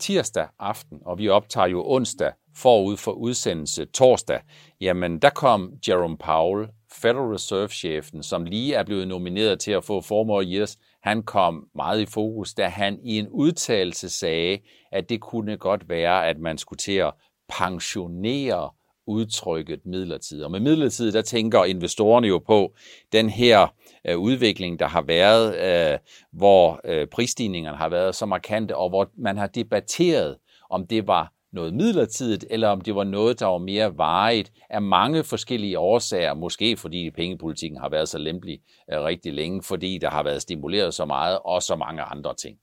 tirsdag 0.06 0.48
aften, 0.60 1.00
og 1.06 1.18
vi 1.18 1.30
optager 1.30 1.68
jo 1.68 1.84
onsdag 1.86 2.32
forud 2.56 2.98
for 2.98 3.12
udsendelse 3.12 3.86
torsdag, 3.86 4.42
jamen 4.82 5.20
der 5.20 5.30
kom 5.30 5.74
Jerome 5.88 6.18
Powell, 6.18 6.68
Federal 6.92 7.32
Reserve-chefen, 7.34 8.24
som 8.24 8.46
lige 8.46 8.74
er 8.74 8.84
blevet 8.84 9.08
nomineret 9.08 9.60
til 9.60 9.72
at 9.72 9.84
få 9.84 10.02
formål 10.02 10.28
more 10.28 10.46
years, 10.46 10.78
han 11.04 11.24
kom 11.24 11.68
meget 11.76 12.02
i 12.02 12.06
fokus, 12.06 12.54
da 12.54 12.68
han 12.68 13.00
i 13.04 13.20
en 13.20 13.28
udtalelse 13.28 14.10
sagde, 14.10 14.60
at 14.92 15.10
det 15.10 15.22
kunne 15.22 15.58
godt 15.58 15.90
være, 15.90 16.28
at 16.28 16.40
man 16.40 16.58
skulle 16.58 16.78
til 16.78 16.98
at 16.98 17.14
pensionere 17.50 18.70
udtrykket 19.08 19.86
midlertid. 19.86 20.44
Og 20.44 20.52
med 20.52 20.60
midlertid, 20.60 21.12
der 21.12 21.22
tænker 21.22 21.64
investorerne 21.64 22.28
jo 22.28 22.40
på 22.40 22.74
den 23.12 23.30
her 23.30 23.68
øh, 24.08 24.18
udvikling, 24.18 24.80
der 24.80 24.88
har 24.88 25.02
været, 25.02 25.56
øh, 25.56 26.00
hvor 26.32 26.82
øh, 26.86 27.08
prisstigningerne 27.08 27.78
har 27.78 27.90
været 27.90 28.16
så 28.16 28.26
markante, 28.26 28.76
og 28.78 28.90
hvor 28.90 29.10
man 29.18 29.38
har 29.38 29.48
debatteret, 29.48 30.38
om 30.70 30.88
det 30.88 31.08
var 31.08 31.32
noget 31.54 31.74
midlertidigt, 31.74 32.46
eller 32.50 32.68
om 32.68 32.82
det 32.82 32.96
var 32.96 33.04
noget, 33.04 33.40
der 33.40 33.46
var 33.46 33.58
mere 33.58 33.98
varigt 33.98 34.52
af 34.70 34.82
mange 34.82 35.24
forskellige 35.24 35.80
årsager, 35.80 36.34
måske 36.34 36.78
fordi 36.78 37.12
pengepolitikken 37.12 37.80
har 37.80 37.90
været 37.90 38.10
så 38.10 38.18
lempelig 38.18 38.60
øh, 38.94 39.04
rigtig 39.04 39.34
længe, 39.34 39.64
fordi 39.64 39.98
der 39.98 40.10
har 40.10 40.24
været 40.24 40.42
stimuleret 40.42 40.94
så 40.94 41.06
meget, 41.06 41.40
og 41.46 41.64
så 41.64 41.76
mange 41.76 42.02
andre 42.02 42.36
ting. 42.36 42.58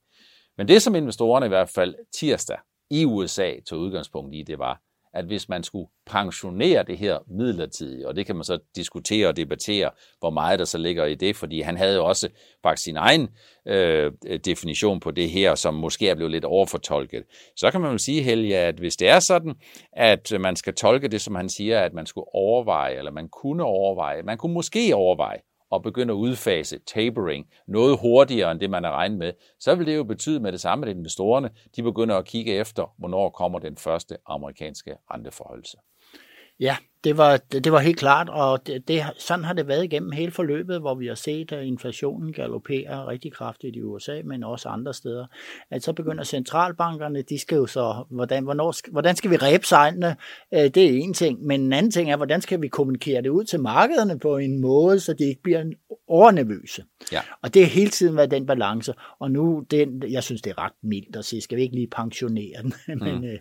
Men 0.57 0.67
det, 0.67 0.81
som 0.81 0.95
investorerne 0.95 1.45
i 1.45 1.49
hvert 1.49 1.69
fald 1.69 1.95
tirsdag 2.19 2.57
i 2.89 3.05
USA 3.05 3.51
tog 3.67 3.79
udgangspunkt 3.79 4.35
i, 4.35 4.43
det 4.43 4.59
var, 4.59 4.81
at 5.13 5.25
hvis 5.25 5.49
man 5.49 5.63
skulle 5.63 5.87
pensionere 6.05 6.83
det 6.83 6.97
her 6.97 7.17
midlertidigt, 7.27 8.05
og 8.05 8.15
det 8.15 8.25
kan 8.25 8.35
man 8.35 8.43
så 8.43 8.59
diskutere 8.75 9.27
og 9.27 9.37
debattere, 9.37 9.89
hvor 10.19 10.29
meget 10.29 10.59
der 10.59 10.65
så 10.65 10.77
ligger 10.77 11.05
i 11.05 11.15
det, 11.15 11.35
fordi 11.35 11.61
han 11.61 11.77
havde 11.77 11.95
jo 11.95 12.05
også 12.05 12.29
faktisk 12.63 12.83
sin 12.83 12.97
egen 12.97 13.29
øh, 13.67 14.11
definition 14.45 14.99
på 14.99 15.11
det 15.11 15.29
her, 15.29 15.55
som 15.55 15.73
måske 15.73 16.09
er 16.09 16.15
blevet 16.15 16.31
lidt 16.31 16.45
overfortolket. 16.45 17.23
Så 17.55 17.71
kan 17.71 17.81
man 17.81 17.91
jo 17.91 17.97
sige, 17.97 18.21
Helge, 18.21 18.57
at 18.57 18.75
hvis 18.75 18.95
det 18.97 19.09
er 19.09 19.19
sådan, 19.19 19.53
at 19.93 20.33
man 20.39 20.55
skal 20.55 20.73
tolke 20.73 21.07
det, 21.07 21.21
som 21.21 21.35
han 21.35 21.49
siger, 21.49 21.79
at 21.79 21.93
man 21.93 22.05
skulle 22.05 22.27
overveje, 22.33 22.95
eller 22.95 23.11
man 23.11 23.29
kunne 23.29 23.63
overveje, 23.63 24.21
man 24.21 24.37
kunne 24.37 24.53
måske 24.53 24.95
overveje 24.95 25.39
og 25.73 25.83
begynde 25.83 26.13
at 26.13 26.17
udfase 26.17 26.79
tapering 26.79 27.47
noget 27.67 27.99
hurtigere 27.99 28.51
end 28.51 28.59
det, 28.59 28.69
man 28.69 28.83
har 28.83 28.91
regnet 28.91 29.17
med, 29.17 29.33
så 29.59 29.75
vil 29.75 29.87
det 29.87 29.95
jo 29.95 30.03
betyde 30.03 30.39
med 30.39 30.51
det 30.51 30.61
samme, 30.61 30.85
at 30.85 30.95
investorerne 30.95 31.49
de 31.75 31.83
begynder 31.83 32.15
at 32.17 32.25
kigge 32.25 32.53
efter, 32.53 32.95
hvornår 32.97 33.29
kommer 33.29 33.59
den 33.59 33.77
første 33.77 34.17
amerikanske 34.25 34.95
renteforholdelse. 35.11 35.77
Ja, 36.59 36.77
det 37.03 37.17
var, 37.17 37.37
det 37.37 37.71
var 37.71 37.79
helt 37.79 37.99
klart, 37.99 38.29
og 38.29 38.67
det, 38.67 38.87
det, 38.87 39.03
sådan 39.17 39.45
har 39.45 39.53
det 39.53 39.67
været 39.67 39.83
igennem 39.83 40.11
hele 40.11 40.31
forløbet, 40.31 40.79
hvor 40.79 40.95
vi 40.95 41.07
har 41.07 41.15
set, 41.15 41.51
at 41.51 41.65
inflationen 41.65 42.33
galopperer 42.33 43.07
rigtig 43.07 43.33
kraftigt 43.33 43.75
i 43.75 43.81
USA, 43.81 44.21
men 44.25 44.43
også 44.43 44.69
andre 44.69 44.93
steder. 44.93 45.25
At 45.71 45.83
så 45.83 45.93
begynder 45.93 46.23
centralbankerne, 46.23 47.21
de 47.21 47.39
skal 47.39 47.55
jo 47.55 47.65
så, 47.65 48.03
hvordan, 48.09 48.43
hvornår, 48.43 48.91
hvordan 48.91 49.15
skal 49.15 49.31
vi 49.31 49.35
ræbe 49.35 49.65
sejlene? 49.65 50.15
Øh, 50.53 50.59
det 50.59 50.77
er 50.77 50.89
en 50.89 51.13
ting, 51.13 51.45
men 51.45 51.61
en 51.61 51.73
anden 51.73 51.91
ting 51.91 52.11
er, 52.11 52.17
hvordan 52.17 52.41
skal 52.41 52.61
vi 52.61 52.67
kommunikere 52.67 53.21
det 53.21 53.29
ud 53.29 53.43
til 53.43 53.59
markederne 53.59 54.19
på 54.19 54.37
en 54.37 54.61
måde, 54.61 54.99
så 54.99 55.13
de 55.13 55.23
ikke 55.23 55.41
bliver 55.43 55.63
overnervøse. 56.07 56.83
Ja. 57.11 57.19
Og 57.41 57.53
det 57.53 57.61
er 57.61 57.65
hele 57.65 57.89
tiden 57.89 58.17
været 58.17 58.31
den 58.31 58.45
balance, 58.45 58.93
og 59.19 59.31
nu, 59.31 59.65
det, 59.71 60.03
jeg 60.09 60.23
synes, 60.23 60.41
det 60.41 60.49
er 60.49 60.65
ret 60.65 60.73
mildt 60.83 61.15
at 61.15 61.25
sige, 61.25 61.41
skal 61.41 61.57
vi 61.57 61.61
ikke 61.61 61.75
lige 61.75 61.87
pensionere 61.87 62.61
den? 62.61 62.73
men 63.03 63.15
mm. 63.15 63.23
øh, 63.23 63.39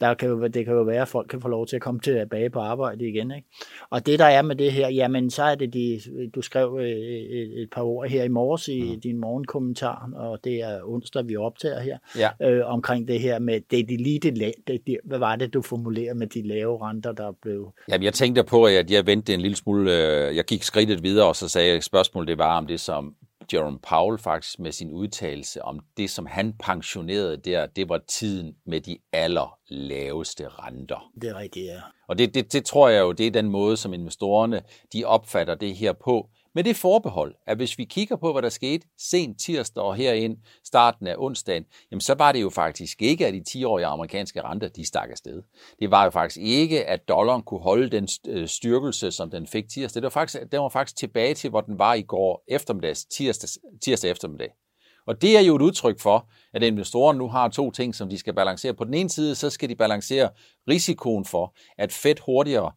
der 0.00 0.14
kan 0.14 0.28
jo, 0.28 0.46
det 0.46 0.64
kan 0.64 0.74
jo 0.74 0.82
være, 0.82 1.02
at 1.02 1.08
folk 1.08 1.28
kan 1.28 1.40
få 1.40 1.48
lov 1.48 1.66
til 1.66 1.76
at 1.76 1.82
komme 1.82 2.00
tilbage 2.00 2.50
på 2.50 2.60
arbejde 2.60 3.03
det 3.04 3.10
igen. 3.10 3.30
Ikke? 3.30 3.48
Og 3.90 4.06
det, 4.06 4.18
der 4.18 4.24
er 4.24 4.42
med 4.42 4.56
det 4.56 4.72
her, 4.72 4.88
jamen 4.88 5.30
så 5.30 5.42
er 5.42 5.54
det, 5.54 5.74
de, 5.74 6.00
du 6.34 6.42
skrev 6.42 6.78
øh, 6.80 6.88
et, 6.88 7.62
et 7.62 7.68
par 7.72 7.82
ord 7.82 8.08
her 8.08 8.24
i 8.24 8.28
morges 8.28 8.68
i 8.68 8.94
mm. 8.94 9.00
din 9.00 9.18
morgenkommentar, 9.18 10.10
og 10.14 10.44
det 10.44 10.62
er 10.62 10.80
onsdag, 10.84 11.28
vi 11.28 11.36
optager 11.36 11.80
her, 11.80 11.98
ja. 12.18 12.48
øh, 12.50 12.66
omkring 12.66 13.08
det 13.08 13.20
her 13.20 13.38
med, 13.38 13.60
det, 13.70 13.88
det 13.88 14.00
lige 14.00 14.18
det, 14.18 14.54
det, 14.66 14.80
det, 14.86 14.98
hvad 15.04 15.18
var 15.18 15.36
det, 15.36 15.54
du 15.54 15.62
formulerede 15.62 16.18
med 16.18 16.26
de 16.26 16.48
lave 16.48 16.88
renter, 16.88 17.12
der 17.12 17.32
blev... 17.42 17.72
Jamen, 17.88 18.04
jeg 18.04 18.14
tænkte 18.14 18.44
på, 18.44 18.64
at 18.64 18.90
jeg 18.90 19.06
vendte 19.06 19.34
en 19.34 19.40
lille 19.40 19.56
smule, 19.56 19.92
øh, 19.92 20.36
jeg 20.36 20.44
gik 20.44 20.62
skridtet 20.62 21.02
videre, 21.02 21.28
og 21.28 21.36
så 21.36 21.48
sagde 21.48 21.68
jeg, 21.68 21.76
at 21.76 21.84
spørgsmålet 21.84 22.28
det 22.28 22.38
var 22.38 22.56
om 22.56 22.66
det, 22.66 22.80
som 22.80 23.14
Jerome 23.52 23.78
Powell 23.78 24.18
faktisk 24.18 24.58
med 24.58 24.72
sin 24.72 24.90
udtalelse 24.90 25.62
om 25.62 25.80
det, 25.96 26.10
som 26.10 26.26
han 26.26 26.52
pensionerede 26.52 27.36
der, 27.36 27.66
det 27.66 27.88
var 27.88 28.00
tiden 28.08 28.54
med 28.66 28.80
de 28.80 28.98
allerlaveste 29.12 30.48
renter. 30.48 31.10
Det 31.22 31.30
er 31.30 31.38
rigtigt, 31.38 31.66
ja. 31.66 31.80
Og 32.08 32.18
det, 32.18 32.34
det, 32.34 32.52
det 32.52 32.64
tror 32.64 32.88
jeg 32.88 33.00
jo, 33.00 33.12
det 33.12 33.26
er 33.26 33.30
den 33.30 33.50
måde, 33.50 33.76
som 33.76 33.94
investorerne 33.94 34.62
de 34.92 35.04
opfatter 35.04 35.54
det 35.54 35.74
her 35.74 35.92
på. 35.92 36.28
Men 36.54 36.64
det 36.64 36.76
forbehold, 36.76 37.34
at 37.46 37.56
hvis 37.56 37.78
vi 37.78 37.84
kigger 37.84 38.16
på, 38.16 38.32
hvad 38.32 38.42
der 38.42 38.48
skete 38.48 38.86
sent 38.98 39.40
tirsdag 39.40 39.82
og 39.82 39.94
herind 39.94 40.36
starten 40.64 41.06
af 41.06 41.14
onsdagen, 41.18 41.64
jamen 41.90 42.00
så 42.00 42.14
var 42.14 42.32
det 42.32 42.42
jo 42.42 42.50
faktisk 42.50 43.02
ikke, 43.02 43.26
at 43.26 43.34
de 43.34 43.42
10-årige 43.48 43.86
amerikanske 43.86 44.42
renter, 44.42 44.68
de 44.68 44.86
stak 44.86 45.10
afsted. 45.10 45.42
Det 45.78 45.90
var 45.90 46.04
jo 46.04 46.10
faktisk 46.10 46.40
ikke, 46.40 46.86
at 46.86 47.08
dollaren 47.08 47.42
kunne 47.42 47.60
holde 47.60 47.88
den 47.90 48.08
øh, 48.28 48.48
styrkelse, 48.48 49.10
som 49.10 49.30
den 49.30 49.46
fik 49.46 49.68
tirsdag. 49.68 50.02
Det 50.02 50.06
var 50.06 50.10
faktisk, 50.10 50.42
den 50.52 50.60
var 50.60 50.68
faktisk 50.68 50.96
tilbage 50.96 51.34
til, 51.34 51.50
hvor 51.50 51.60
den 51.60 51.78
var 51.78 51.94
i 51.94 52.02
går 52.02 52.44
eftermiddags, 52.48 53.04
tirsdag, 53.04 53.48
tirsdag 53.82 54.10
eftermiddag. 54.10 54.63
Og 55.06 55.22
det 55.22 55.36
er 55.36 55.40
jo 55.40 55.56
et 55.56 55.62
udtryk 55.62 56.00
for, 56.00 56.28
at 56.52 56.62
investorerne 56.62 57.18
nu 57.18 57.28
har 57.28 57.48
to 57.48 57.70
ting, 57.70 57.94
som 57.94 58.08
de 58.08 58.18
skal 58.18 58.34
balancere. 58.34 58.74
På 58.74 58.84
den 58.84 58.94
ene 58.94 59.10
side, 59.10 59.34
så 59.34 59.50
skal 59.50 59.68
de 59.68 59.74
balancere 59.74 60.28
risikoen 60.68 61.24
for, 61.24 61.54
at 61.78 61.92
Fed 61.92 62.14
hurtigere 62.26 62.72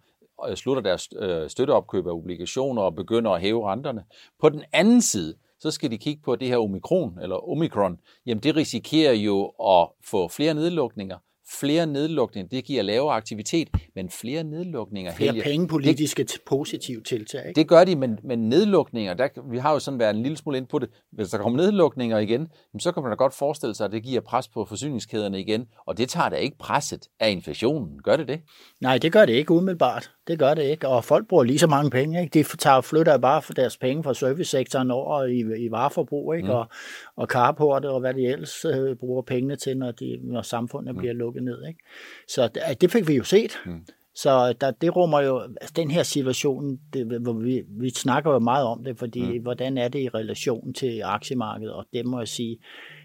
øh, 0.50 0.55
slutter 0.55 0.84
deres 0.84 1.10
øh, 1.19 1.50
støtteopkøb 1.50 2.07
af 2.07 2.12
obligationer 2.12 2.81
og 2.81 2.96
begynder 2.96 3.31
at 3.31 3.41
hæve 3.41 3.72
renterne. 3.72 4.03
På 4.39 4.50
den 4.50 4.63
anden 4.74 5.01
side, 5.01 5.36
så 5.60 5.72
skal 5.72 5.91
de 5.91 5.98
kigge 5.98 6.22
på 6.25 6.36
det 6.36 6.48
her 6.48 6.57
omikron, 6.57 7.19
eller 7.22 7.50
omikron. 7.50 7.98
Jamen 8.25 8.43
det 8.43 8.55
risikerer 8.55 9.13
jo 9.13 9.46
at 9.46 9.89
få 10.05 10.27
flere 10.27 10.53
nedlukninger, 10.53 11.17
flere 11.49 11.85
nedlukninger, 11.85 12.49
det 12.49 12.65
giver 12.65 12.83
lavere 12.83 13.15
aktivitet, 13.15 13.69
men 13.95 14.09
flere 14.09 14.43
nedlukninger... 14.43 15.11
Flere 15.13 15.31
helge, 15.31 15.43
pengepolitiske 15.43 16.23
det, 16.23 16.37
positive 16.45 17.01
tiltag. 17.01 17.47
Ikke? 17.47 17.59
Det 17.59 17.67
gør 17.67 17.83
de, 17.83 17.95
men, 17.95 18.19
men 18.23 18.49
nedlukninger, 18.49 19.13
der, 19.13 19.27
vi 19.51 19.57
har 19.57 19.73
jo 19.73 19.79
sådan 19.79 19.99
været 19.99 20.15
en 20.15 20.23
lille 20.23 20.37
smule 20.37 20.57
ind 20.57 20.67
på 20.67 20.79
det. 20.79 20.89
Hvis 21.11 21.29
der 21.29 21.37
kommer 21.37 21.57
nedlukninger 21.57 22.17
igen, 22.17 22.47
så 22.79 22.91
kan 22.91 23.03
man 23.03 23.11
da 23.11 23.15
godt 23.15 23.33
forestille 23.33 23.75
sig, 23.75 23.85
at 23.85 23.91
det 23.91 24.03
giver 24.03 24.21
pres 24.21 24.47
på 24.47 24.65
forsyningskæderne 24.65 25.39
igen, 25.39 25.65
og 25.85 25.97
det 25.97 26.09
tager 26.09 26.29
da 26.29 26.35
ikke 26.35 26.57
presset 26.57 27.07
af 27.19 27.31
inflationen. 27.31 28.01
Gør 28.03 28.15
det 28.15 28.27
det? 28.27 28.39
Nej, 28.81 28.97
det 28.97 29.11
gør 29.11 29.25
det 29.25 29.33
ikke 29.33 29.51
umiddelbart. 29.51 30.11
Det 30.27 30.39
gør 30.39 30.53
det 30.53 30.63
ikke, 30.63 30.87
og 30.87 31.03
folk 31.03 31.27
bruger 31.27 31.43
lige 31.43 31.59
så 31.59 31.67
mange 31.67 31.89
penge. 31.89 32.21
Ikke? 32.21 32.39
De 32.39 32.57
tager, 32.57 32.81
flytter 32.81 33.17
bare 33.17 33.41
for 33.41 33.53
deres 33.53 33.77
penge 33.77 34.03
fra 34.03 34.13
servicesektoren 34.13 34.91
over 34.91 35.23
i, 35.23 35.65
i 35.65 35.71
vareforbrug, 35.71 36.33
ikke? 36.35 36.47
Mm. 36.47 36.53
Og, 36.53 36.67
og 37.15 37.27
carporte 37.27 37.89
og 37.89 37.99
hvad 37.99 38.13
de 38.13 38.27
ellers 38.27 38.65
øh, 38.65 38.95
bruger 38.95 39.21
pengene 39.21 39.55
til, 39.55 39.77
når, 39.77 39.91
de, 39.91 40.19
når 40.23 40.41
samfundet 40.41 40.95
mm. 40.95 40.99
bliver 40.99 41.13
lukket 41.13 41.37
ned. 41.44 41.67
Ikke? 41.67 41.79
Så 42.27 42.48
det, 42.48 42.82
det 42.82 42.91
fik 42.91 43.08
vi 43.08 43.15
jo 43.15 43.24
set. 43.24 43.51
Mm. 43.65 43.86
Så 44.15 44.53
der, 44.62 44.72
det 44.72 44.96
rummer 44.96 45.22
jo 45.22 45.39
altså 45.39 45.74
den 45.75 45.91
her 45.91 46.03
situation, 46.03 46.79
det, 46.94 47.22
hvor 47.22 47.34
vi, 47.34 47.63
vi 47.79 47.89
snakker 47.89 48.32
jo 48.32 48.39
meget 48.39 48.65
om 48.65 48.84
det, 48.84 49.00
fordi 49.00 49.38
mm. 49.38 49.44
hvordan 49.44 49.77
er 49.77 49.88
det 49.88 50.00
i 50.00 50.10
relation 50.10 50.74
til 50.74 51.01
aktiemarkedet, 51.03 51.74
og 51.74 51.86
det 51.94 52.06
må 52.06 52.20
jeg 52.20 52.27
sige, 52.27 52.58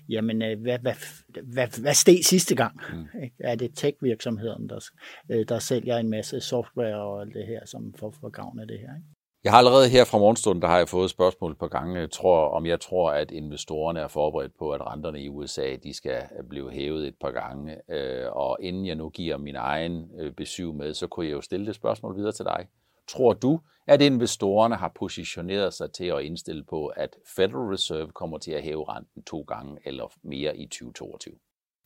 jamen, 0.08 0.42
øh, 0.42 0.60
hvad, 0.60 0.78
hvad, 0.78 0.94
hvad, 1.42 1.80
hvad 1.80 1.94
steg 1.94 2.24
sidste 2.24 2.54
gang? 2.54 2.80
Mm. 2.92 3.04
Er 3.40 3.54
det 3.54 3.70
tech-virksomheden, 3.76 4.68
der, 4.68 4.88
øh, 5.30 5.44
der 5.48 5.58
sælger 5.58 5.96
en 5.96 6.10
masse 6.10 6.40
software 6.40 7.02
og 7.02 7.20
alt 7.20 7.34
det 7.34 7.46
her, 7.46 7.66
som 7.66 7.94
får, 7.98 8.14
får 8.20 8.28
gavn 8.28 8.60
af 8.60 8.66
det 8.66 8.78
her? 8.78 8.96
Ikke? 8.96 9.21
Jeg 9.44 9.52
har 9.52 9.58
allerede 9.58 9.88
her 9.88 10.04
fra 10.04 10.18
morgenstunden, 10.18 10.62
der 10.62 10.68
har 10.68 10.78
jeg 10.78 10.88
fået 10.88 11.10
spørgsmål 11.10 11.54
på 11.54 11.68
gange, 11.68 12.06
tror, 12.06 12.48
om 12.48 12.66
jeg 12.66 12.80
tror, 12.80 13.10
at 13.10 13.30
investorerne 13.30 14.00
er 14.00 14.08
forberedt 14.08 14.58
på, 14.58 14.70
at 14.70 14.86
renterne 14.86 15.22
i 15.22 15.28
USA 15.28 15.76
de 15.76 15.94
skal 15.94 16.22
blive 16.48 16.70
hævet 16.70 17.08
et 17.08 17.14
par 17.20 17.30
gange. 17.30 17.76
Øh, 17.90 18.26
og 18.32 18.58
inden 18.60 18.86
jeg 18.86 18.94
nu 18.94 19.08
giver 19.08 19.36
min 19.36 19.56
egen 19.56 20.10
øh, 20.18 20.32
besøg 20.32 20.74
med, 20.74 20.94
så 20.94 21.06
kunne 21.06 21.26
jeg 21.26 21.32
jo 21.32 21.40
stille 21.40 21.66
det 21.66 21.74
spørgsmål 21.74 22.16
videre 22.16 22.32
til 22.32 22.44
dig. 22.44 22.66
Tror 23.08 23.32
du, 23.32 23.60
at 23.86 24.02
investorerne 24.02 24.74
har 24.74 24.92
positioneret 24.94 25.74
sig 25.74 25.92
til 25.92 26.04
at 26.04 26.22
indstille 26.22 26.64
på, 26.64 26.86
at 26.86 27.16
Federal 27.36 27.68
Reserve 27.72 28.10
kommer 28.12 28.38
til 28.38 28.52
at 28.52 28.62
hæve 28.62 28.84
renten 28.88 29.22
to 29.22 29.40
gange 29.40 29.78
eller 29.84 30.12
mere 30.22 30.56
i 30.56 30.66
2022? 30.66 31.34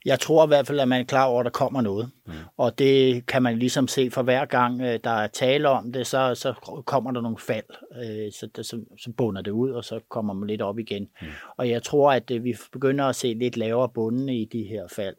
Jeg 0.06 0.20
tror 0.20 0.44
i 0.44 0.48
hvert 0.48 0.66
fald, 0.66 0.80
at 0.80 0.88
man 0.88 1.00
er 1.00 1.04
klar 1.04 1.24
over, 1.24 1.40
at 1.40 1.44
der 1.44 1.50
kommer 1.50 1.80
noget. 1.80 2.10
Mm. 2.26 2.32
Og 2.56 2.78
det 2.78 3.26
kan 3.26 3.42
man 3.42 3.58
ligesom 3.58 3.88
se 3.88 4.10
for 4.10 4.22
hver 4.22 4.44
gang, 4.44 4.80
øh, 4.80 4.98
der 5.04 5.10
er 5.10 5.26
tale 5.26 5.68
om 5.68 5.92
det, 5.92 6.06
så, 6.06 6.34
så 6.34 6.54
kommer 6.86 7.10
der 7.10 7.20
nogle 7.20 7.38
fald. 7.38 7.64
Øh, 7.92 8.32
så, 8.32 8.48
så, 8.62 8.80
så 8.98 9.12
bunder 9.16 9.42
det 9.42 9.50
ud, 9.50 9.70
og 9.70 9.84
så 9.84 10.00
kommer 10.08 10.34
man 10.34 10.46
lidt 10.46 10.62
op 10.62 10.78
igen. 10.78 11.08
Mm. 11.22 11.26
Og 11.56 11.68
jeg 11.70 11.82
tror, 11.82 12.12
at 12.12 12.30
øh, 12.30 12.44
vi 12.44 12.56
begynder 12.72 13.04
at 13.04 13.16
se 13.16 13.34
lidt 13.34 13.56
lavere 13.56 13.88
bunde 13.88 14.36
i 14.36 14.44
de 14.44 14.62
her 14.62 14.88
fald. 14.88 15.16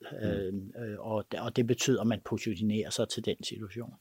Mm. 0.51 0.71
Og, 0.99 1.25
og 1.37 1.55
det 1.55 1.67
betyder, 1.67 2.01
at 2.01 2.07
man 2.07 2.21
positionerer 2.25 2.89
sig 2.89 3.09
til 3.09 3.25
den 3.25 3.43
situation. 3.43 3.93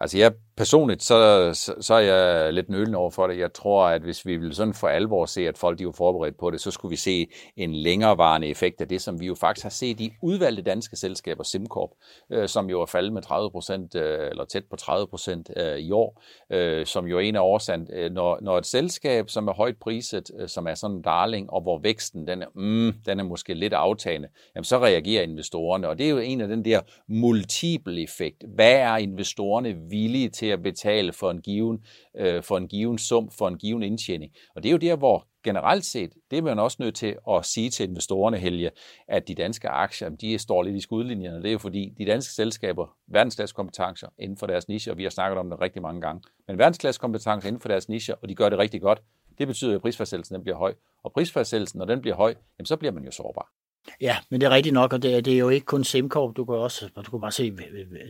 Altså 0.00 0.18
jeg 0.18 0.32
personligt, 0.58 1.02
så, 1.02 1.50
så, 1.54 1.74
så 1.80 1.94
er 1.94 1.98
jeg 1.98 2.52
lidt 2.52 2.68
nølende 2.68 2.98
over 2.98 3.10
for 3.10 3.26
det. 3.26 3.38
Jeg 3.38 3.52
tror, 3.52 3.86
at 3.86 4.02
hvis 4.02 4.26
vi 4.26 4.36
vil 4.36 4.54
sådan 4.54 4.74
for 4.74 4.88
alvor 4.88 5.26
se, 5.26 5.48
at 5.48 5.58
folk 5.58 5.78
de 5.78 5.86
var 5.86 5.92
forberedt 5.92 6.38
på 6.38 6.50
det, 6.50 6.60
så 6.60 6.70
skulle 6.70 6.90
vi 6.90 6.96
se 6.96 7.26
en 7.56 7.74
længerevarende 7.74 8.48
effekt 8.48 8.80
af 8.80 8.88
det, 8.88 9.02
som 9.02 9.20
vi 9.20 9.26
jo 9.26 9.34
faktisk 9.34 9.62
har 9.62 9.70
set 9.70 10.00
i 10.00 10.12
udvalgte 10.22 10.62
danske 10.62 10.96
selskaber, 10.96 11.42
SimCorp, 11.42 11.90
øh, 12.32 12.48
som 12.48 12.70
jo 12.70 12.82
er 12.82 12.86
faldet 12.86 13.12
med 13.12 13.22
30 13.22 13.50
procent, 13.50 13.94
øh, 13.94 14.30
eller 14.30 14.44
tæt 14.44 14.64
på 14.70 14.76
30 14.76 15.06
procent 15.06 15.50
øh, 15.56 15.78
i 15.78 15.92
år, 15.92 16.22
øh, 16.52 16.86
som 16.86 17.06
jo 17.06 17.16
er 17.16 17.20
en 17.20 17.36
af 17.36 17.40
årsagen. 17.40 17.88
Øh, 17.92 18.10
når, 18.10 18.38
når 18.42 18.58
et 18.58 18.66
selskab, 18.66 19.30
som 19.30 19.48
er 19.48 19.52
højt 19.52 19.76
priset, 19.80 20.30
øh, 20.38 20.48
som 20.48 20.66
er 20.66 20.74
sådan 20.74 20.96
en 20.96 21.02
darling, 21.02 21.50
og 21.50 21.62
hvor 21.62 21.78
væksten 21.78 22.26
den 22.26 22.42
er, 22.42 22.46
mm, 22.54 22.92
den 23.06 23.20
er 23.20 23.24
måske 23.24 23.54
lidt 23.54 23.72
aftagende, 23.72 24.28
jamen 24.54 24.64
så 24.64 24.78
reagerer 24.78 25.22
investorerne, 25.22 25.88
og 25.88 25.98
det 25.98 26.06
er 26.06 26.10
jo 26.10 26.18
en 26.18 26.40
af 26.40 26.48
den 26.48 26.64
der 26.64 26.80
multiple 27.08 28.02
effekt. 28.02 28.44
Hvad 28.54 28.74
er 28.74 28.96
investorerne 28.96 29.76
villige 29.90 30.28
til 30.28 30.46
at 30.46 30.62
betale 30.62 31.12
for 31.12 31.30
en 31.30 31.40
given, 31.40 31.84
øh, 32.16 32.42
for 32.42 32.56
en 32.56 32.68
given 32.68 32.98
sum, 32.98 33.30
for 33.30 33.48
en 33.48 33.58
given 33.58 33.82
indtjening. 33.82 34.32
Og 34.54 34.62
det 34.62 34.68
er 34.68 34.72
jo 34.72 34.78
der, 34.78 34.96
hvor 34.96 35.26
generelt 35.44 35.84
set, 35.84 36.12
det 36.30 36.38
er 36.38 36.42
man 36.42 36.58
også 36.58 36.76
nødt 36.80 36.94
til 36.94 37.16
at 37.30 37.44
sige 37.44 37.70
til 37.70 37.88
investorerne, 37.88 38.36
Helge, 38.36 38.70
at 39.08 39.28
de 39.28 39.34
danske 39.34 39.68
aktier, 39.68 40.08
de 40.08 40.38
står 40.38 40.62
lidt 40.62 40.76
i 40.76 40.80
skudlinjerne. 40.80 41.38
Det 41.38 41.48
er 41.48 41.52
jo 41.52 41.58
fordi, 41.58 41.94
de 41.98 42.06
danske 42.06 42.32
selskaber, 42.32 42.96
kompetencer 43.54 44.08
inden 44.18 44.38
for 44.38 44.46
deres 44.46 44.68
niche, 44.68 44.92
og 44.92 44.98
vi 44.98 45.02
har 45.02 45.10
snakket 45.10 45.38
om 45.38 45.50
det 45.50 45.60
rigtig 45.60 45.82
mange 45.82 46.00
gange, 46.00 46.22
men 46.48 46.58
kompetencer 46.98 47.48
inden 47.48 47.60
for 47.60 47.68
deres 47.68 47.88
niche, 47.88 48.14
og 48.14 48.28
de 48.28 48.34
gør 48.34 48.48
det 48.48 48.58
rigtig 48.58 48.80
godt, 48.80 49.02
det 49.38 49.46
betyder, 49.46 49.74
at 49.74 49.80
prisfastsættelsen 49.80 50.34
den 50.34 50.42
bliver 50.42 50.56
høj. 50.56 50.74
Og 51.02 51.12
prisfastsættelsen, 51.12 51.78
når 51.78 51.84
den 51.84 52.00
bliver 52.00 52.16
høj, 52.16 52.34
jamen, 52.58 52.66
så 52.66 52.76
bliver 52.76 52.92
man 52.92 53.04
jo 53.04 53.10
sårbar. 53.10 53.52
Ja, 54.00 54.16
men 54.30 54.40
det 54.40 54.46
er 54.46 54.50
rigtigt 54.50 54.72
nok, 54.72 54.92
og 54.92 55.02
det, 55.02 55.24
det 55.24 55.34
er 55.34 55.38
jo 55.38 55.48
ikke 55.48 55.66
kun 55.66 55.84
SimCorp, 55.84 56.36
du 56.36 56.44
kan 56.44 56.54
også 56.54 56.88
du 57.06 57.10
kan 57.10 57.20
bare 57.20 57.32
se 57.32 57.52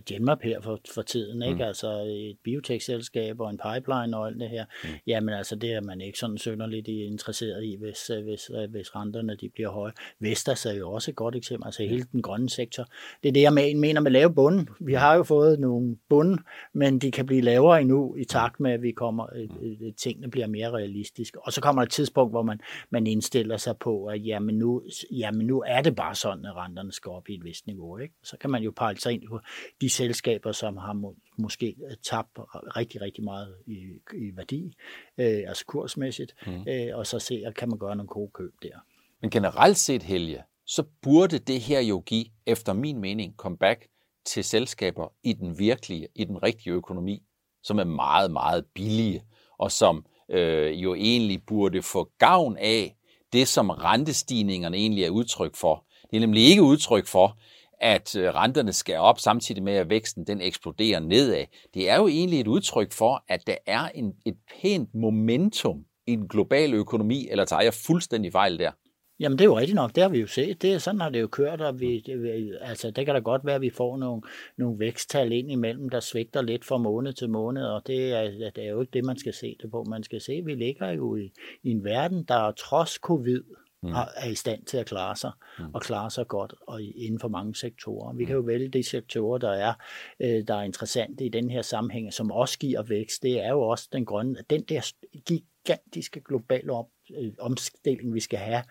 Genmap 0.06 0.42
her 0.42 0.61
for, 0.61 0.78
for 0.94 1.02
tiden, 1.02 1.42
ikke? 1.42 1.54
Mm. 1.54 1.61
altså 1.61 1.88
et 2.08 2.37
biotech-selskab 2.44 3.40
og 3.40 3.50
en 3.50 3.58
pipeline 3.58 4.16
og 4.16 4.26
alt 4.26 4.40
det 4.40 4.49
her. 4.49 4.64
Mm. 4.85 4.88
Jamen 5.06 5.35
altså, 5.35 5.56
det 5.56 5.73
er 5.73 5.80
man 5.80 6.00
ikke 6.00 6.18
sådan 6.18 6.38
sønderligt 6.38 6.88
interesseret 6.88 7.64
i, 7.64 7.76
hvis, 7.80 8.06
hvis, 8.25 8.50
hvis 8.70 8.97
renterne 8.97 9.37
de 9.37 9.49
bliver 9.54 9.70
høje. 9.70 9.92
Vestas 10.20 10.66
er 10.66 10.73
jo 10.73 10.90
også 10.90 11.11
et 11.11 11.16
godt 11.16 11.37
eksempel, 11.37 11.66
altså 11.66 11.82
hele 11.82 12.06
den 12.12 12.23
grønne 12.23 12.50
sektor. 12.50 12.87
Det 13.23 13.28
er 13.28 13.32
det, 13.32 13.42
jeg 13.42 13.52
mener 13.76 14.00
med 14.00 14.11
lave 14.11 14.35
bunden. 14.35 14.68
Vi 14.80 14.94
har 14.94 15.14
jo 15.14 15.23
fået 15.23 15.61
nogle 15.61 15.97
bunden, 16.08 16.38
men 16.75 16.99
de 16.99 17.11
kan 17.11 17.26
blive 17.26 17.40
lavere 17.40 17.80
endnu 17.80 18.16
i 18.16 18.25
takt 18.25 18.61
med, 18.61 18.73
at 18.73 18.82
vi 18.82 18.90
kommer, 18.90 19.26
mm. 19.61 19.94
tingene 19.97 20.30
bliver 20.30 20.47
mere 20.47 20.70
realistiske. 20.70 21.38
Og 21.42 21.52
så 21.52 21.61
kommer 21.61 21.82
der 21.82 21.87
et 21.87 21.92
tidspunkt, 21.92 22.32
hvor 22.32 22.42
man, 22.42 22.61
man 22.90 23.06
indstiller 23.06 23.56
sig 23.56 23.76
på, 23.76 24.06
at 24.06 24.26
jamen 24.26 24.58
nu, 24.58 24.82
jamen 25.11 25.47
nu 25.47 25.64
er 25.69 25.83
det 25.83 25.97
bare 25.97 26.15
sådan, 26.15 26.45
at 26.45 26.57
renterne 26.57 26.93
skal 26.93 27.11
op 27.11 27.29
i 27.29 27.35
et 27.35 27.45
vist 27.45 27.67
niveau. 27.67 27.99
Ikke? 27.99 28.15
Så 28.23 28.37
kan 28.41 28.51
man 28.51 28.63
jo 28.63 28.73
pege 28.77 28.97
sig 28.97 29.13
ind 29.13 29.23
på 29.29 29.41
de 29.81 29.91
selskaber, 29.91 30.53
som 30.53 30.77
har 30.77 30.93
må, 30.93 31.17
måske 31.39 31.77
tabt 32.03 32.39
rigtig, 32.77 33.01
rigtig 33.01 33.25
meget 33.25 33.55
i, 33.67 33.77
i 34.15 34.37
værdi, 34.37 34.73
øh, 35.19 35.43
altså 35.49 35.65
kursmæssigt, 35.67 36.35
mm. 36.47 36.65
øh, 36.69 36.97
og 36.99 37.07
så 37.07 37.19
se, 37.19 37.43
at 37.47 37.55
kan 37.55 37.69
man 37.69 37.79
gøre 37.79 37.97
nogle 37.97 38.09
gode 38.09 38.31
køb 38.35 38.53
der. 38.63 38.79
Men 39.21 39.31
generelt 39.31 39.77
set, 39.77 40.03
Helge, 40.03 40.43
så 40.67 40.85
burde 41.03 41.39
det 41.39 41.61
her 41.61 41.81
jo 41.81 42.03
give, 42.07 42.27
efter 42.47 42.73
min 42.73 43.01
mening, 43.01 43.35
comeback 43.37 43.89
til 44.25 44.45
selskaber 44.45 45.13
i 45.23 45.33
den 45.33 45.59
virkelige, 45.59 46.09
i 46.15 46.25
den 46.25 46.43
rigtige 46.43 46.73
økonomi, 46.73 47.23
som 47.63 47.79
er 47.79 47.85
meget, 47.85 48.31
meget 48.31 48.65
billige, 48.75 49.23
og 49.59 49.73
som 49.73 50.07
øh, 50.31 50.83
jo 50.83 50.95
egentlig 50.95 51.43
burde 51.47 51.83
få 51.83 52.11
gavn 52.19 52.57
af, 52.57 52.98
det, 53.32 53.49
som 53.49 53.70
rentestigningerne 53.70 54.76
egentlig 54.76 55.04
er 55.04 55.11
udtryk 55.11 55.56
for. 55.56 55.85
Det 56.11 56.16
er 56.16 56.20
nemlig 56.20 56.42
ikke 56.42 56.62
udtryk 56.62 57.06
for, 57.06 57.38
at 57.80 58.16
øh, 58.16 58.35
renterne 58.35 58.73
skal 58.73 58.97
op 58.97 59.18
samtidig 59.18 59.62
med, 59.62 59.73
at 59.73 59.90
væksten 59.90 60.26
den 60.26 60.40
eksploderer 60.40 61.00
nedad. 61.00 61.44
Det 61.75 61.90
er 61.90 61.97
jo 61.97 62.08
egentlig 62.08 62.40
et 62.40 62.47
udtryk 62.47 62.92
for, 62.92 63.25
at 63.28 63.47
der 63.47 63.56
er 63.66 63.88
en, 63.88 64.12
et 64.26 64.37
pænt 64.62 64.94
momentum 64.94 65.85
i 66.06 66.12
en 66.12 66.28
global 66.28 66.75
økonomi, 66.75 67.28
eller 67.30 67.44
tager 67.44 67.62
jeg 67.62 67.75
fuldstændig 67.75 68.32
fejl 68.32 68.58
der? 68.58 68.70
Jamen 69.21 69.39
det 69.39 69.45
er 69.45 69.49
jo 69.49 69.59
rigtigt 69.59 69.77
nok, 69.77 69.95
det 69.95 70.03
har 70.03 70.11
vi 70.11 70.21
jo 70.21 70.27
set. 70.27 70.63
Det, 70.63 70.83
sådan 70.83 71.01
har 71.01 71.11
det 71.11 71.21
jo 71.21 71.27
kørt, 71.27 71.61
og 71.61 71.81
vi, 71.81 72.01
det, 72.01 72.59
altså, 72.61 72.91
det 72.91 73.07
kan 73.07 73.15
da 73.15 73.21
godt 73.21 73.45
være, 73.45 73.55
at 73.55 73.61
vi 73.61 73.71
får 73.71 73.97
nogle, 73.97 74.23
nogle 74.57 74.79
væksttal 74.79 75.33
ind 75.33 75.53
imellem, 75.53 75.89
der 75.89 76.01
svigter 76.01 76.43
lidt 76.43 76.65
fra 76.65 76.79
måned 76.79 77.13
til 77.13 77.31
måned, 77.31 77.65
og 77.65 77.87
det 77.87 78.13
er, 78.13 78.51
det 78.51 78.65
er 78.65 78.71
jo 78.71 78.81
ikke 78.81 78.91
det, 78.93 79.05
man 79.05 79.19
skal 79.19 79.35
se 79.35 79.57
det 79.63 79.71
på. 79.71 79.85
Man 79.85 80.03
skal 80.03 80.21
se, 80.21 80.33
at 80.33 80.47
vi 80.47 80.55
ligger 80.55 80.91
jo 80.91 81.17
i, 81.17 81.33
i 81.63 81.71
en 81.71 81.85
verden, 81.85 82.25
der 82.25 82.53
trods 82.53 82.91
covid 82.93 83.43
mm. 83.83 83.93
er 84.17 84.29
i 84.31 84.35
stand 84.35 84.65
til 84.65 84.77
at 84.77 84.87
klare 84.87 85.17
sig, 85.17 85.31
mm. 85.59 85.65
og 85.75 85.81
klare 85.81 86.11
sig 86.11 86.27
godt 86.29 86.55
og 86.67 86.83
inden 86.83 87.21
for 87.21 87.29
mange 87.29 87.55
sektorer. 87.55 88.13
Vi 88.13 88.25
kan 88.25 88.35
jo 88.35 88.41
mm. 88.41 88.47
vælge 88.47 88.69
de 88.69 88.83
sektorer, 88.83 89.39
der 89.39 89.51
er, 89.51 89.73
øh, 90.21 90.45
der 90.49 90.55
er 90.55 90.63
interessante 90.63 91.25
i 91.25 91.29
den 91.29 91.51
her 91.51 91.63
sammenhæng, 91.63 92.13
som 92.13 92.31
også 92.31 92.59
giver 92.59 92.83
vækst. 92.83 93.23
Det 93.23 93.45
er 93.45 93.51
jo 93.51 93.61
også 93.61 93.89
den 93.93 94.05
grønne, 94.05 94.37
den 94.51 94.63
der 94.63 94.93
gigantiske 95.27 96.21
globale 96.21 96.73
op, 96.73 96.87
øh, 97.19 97.33
omstilling, 97.38 98.15
vi 98.15 98.21
skal 98.21 98.38
have 98.38 98.62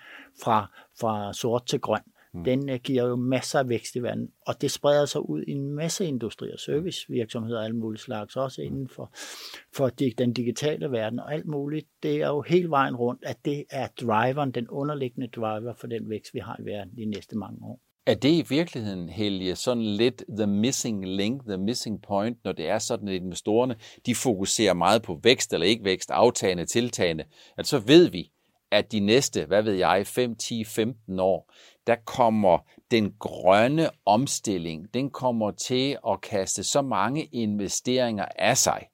fra, 0.43 0.71
fra 0.99 1.33
sort 1.33 1.65
til 1.65 1.79
grøn, 1.79 2.01
mm. 2.33 2.43
den 2.43 2.69
uh, 2.69 2.75
giver 2.75 3.07
jo 3.07 3.15
masser 3.15 3.59
af 3.59 3.69
vækst 3.69 3.95
i 3.95 3.99
verden, 3.99 4.31
og 4.47 4.61
det 4.61 4.71
spreder 4.71 5.05
sig 5.05 5.29
ud 5.29 5.43
i 5.47 5.51
en 5.51 5.71
masse 5.71 6.05
industri 6.05 6.51
og 6.51 6.59
servicevirksomheder 6.59 7.59
og 7.59 7.65
alle 7.65 7.77
mulige 7.77 8.01
slags, 8.01 8.35
også 8.35 8.61
mm. 8.61 8.65
inden 8.65 8.89
for, 8.89 9.11
for 9.73 9.89
de, 9.89 10.13
den 10.17 10.33
digitale 10.33 10.91
verden 10.91 11.19
og 11.19 11.33
alt 11.33 11.45
muligt. 11.45 11.87
Det 12.03 12.21
er 12.21 12.27
jo 12.27 12.41
hele 12.41 12.69
vejen 12.69 12.95
rundt, 12.95 13.25
at 13.25 13.45
det 13.45 13.65
er 13.69 13.87
driveren, 14.01 14.51
den 14.51 14.69
underliggende 14.69 15.27
driver 15.27 15.73
for 15.73 15.87
den 15.87 16.09
vækst, 16.09 16.33
vi 16.33 16.39
har 16.39 16.57
i 16.59 16.65
verden 16.65 16.97
de 16.97 17.05
næste 17.05 17.37
mange 17.37 17.65
år. 17.65 17.86
Er 18.07 18.15
det 18.15 18.29
i 18.29 18.45
virkeligheden, 18.49 19.09
Helge, 19.09 19.55
sådan 19.55 19.83
lidt 19.83 20.23
the 20.37 20.47
missing 20.47 21.07
link, 21.07 21.45
the 21.47 21.57
missing 21.57 22.01
point, 22.01 22.43
når 22.43 22.51
det 22.51 22.69
er 22.69 22.79
sådan, 22.79 23.07
at 23.07 23.13
investorerne 23.13 23.75
de 24.05 24.15
fokuserer 24.15 24.73
meget 24.73 25.01
på 25.01 25.19
vækst 25.23 25.53
eller 25.53 25.67
ikke 25.67 25.83
vækst, 25.83 26.11
aftagende, 26.11 26.65
tiltagende, 26.65 27.23
at 27.57 27.67
så 27.67 27.79
ved 27.79 28.09
vi, 28.09 28.31
at 28.71 28.91
de 28.91 28.99
næste, 28.99 29.45
hvad 29.45 29.63
ved 29.63 29.73
jeg, 29.73 30.07
5, 30.07 30.35
10, 30.35 30.63
15 30.63 31.19
år, 31.19 31.53
der 31.87 31.95
kommer 32.05 32.57
den 32.91 33.13
grønne 33.19 33.89
omstilling, 34.05 34.93
den 34.93 35.09
kommer 35.09 35.51
til 35.51 35.97
at 36.07 36.21
kaste 36.21 36.63
så 36.63 36.81
mange 36.81 37.25
investeringer 37.25 38.25
af 38.25 38.57
sig, 38.57 38.87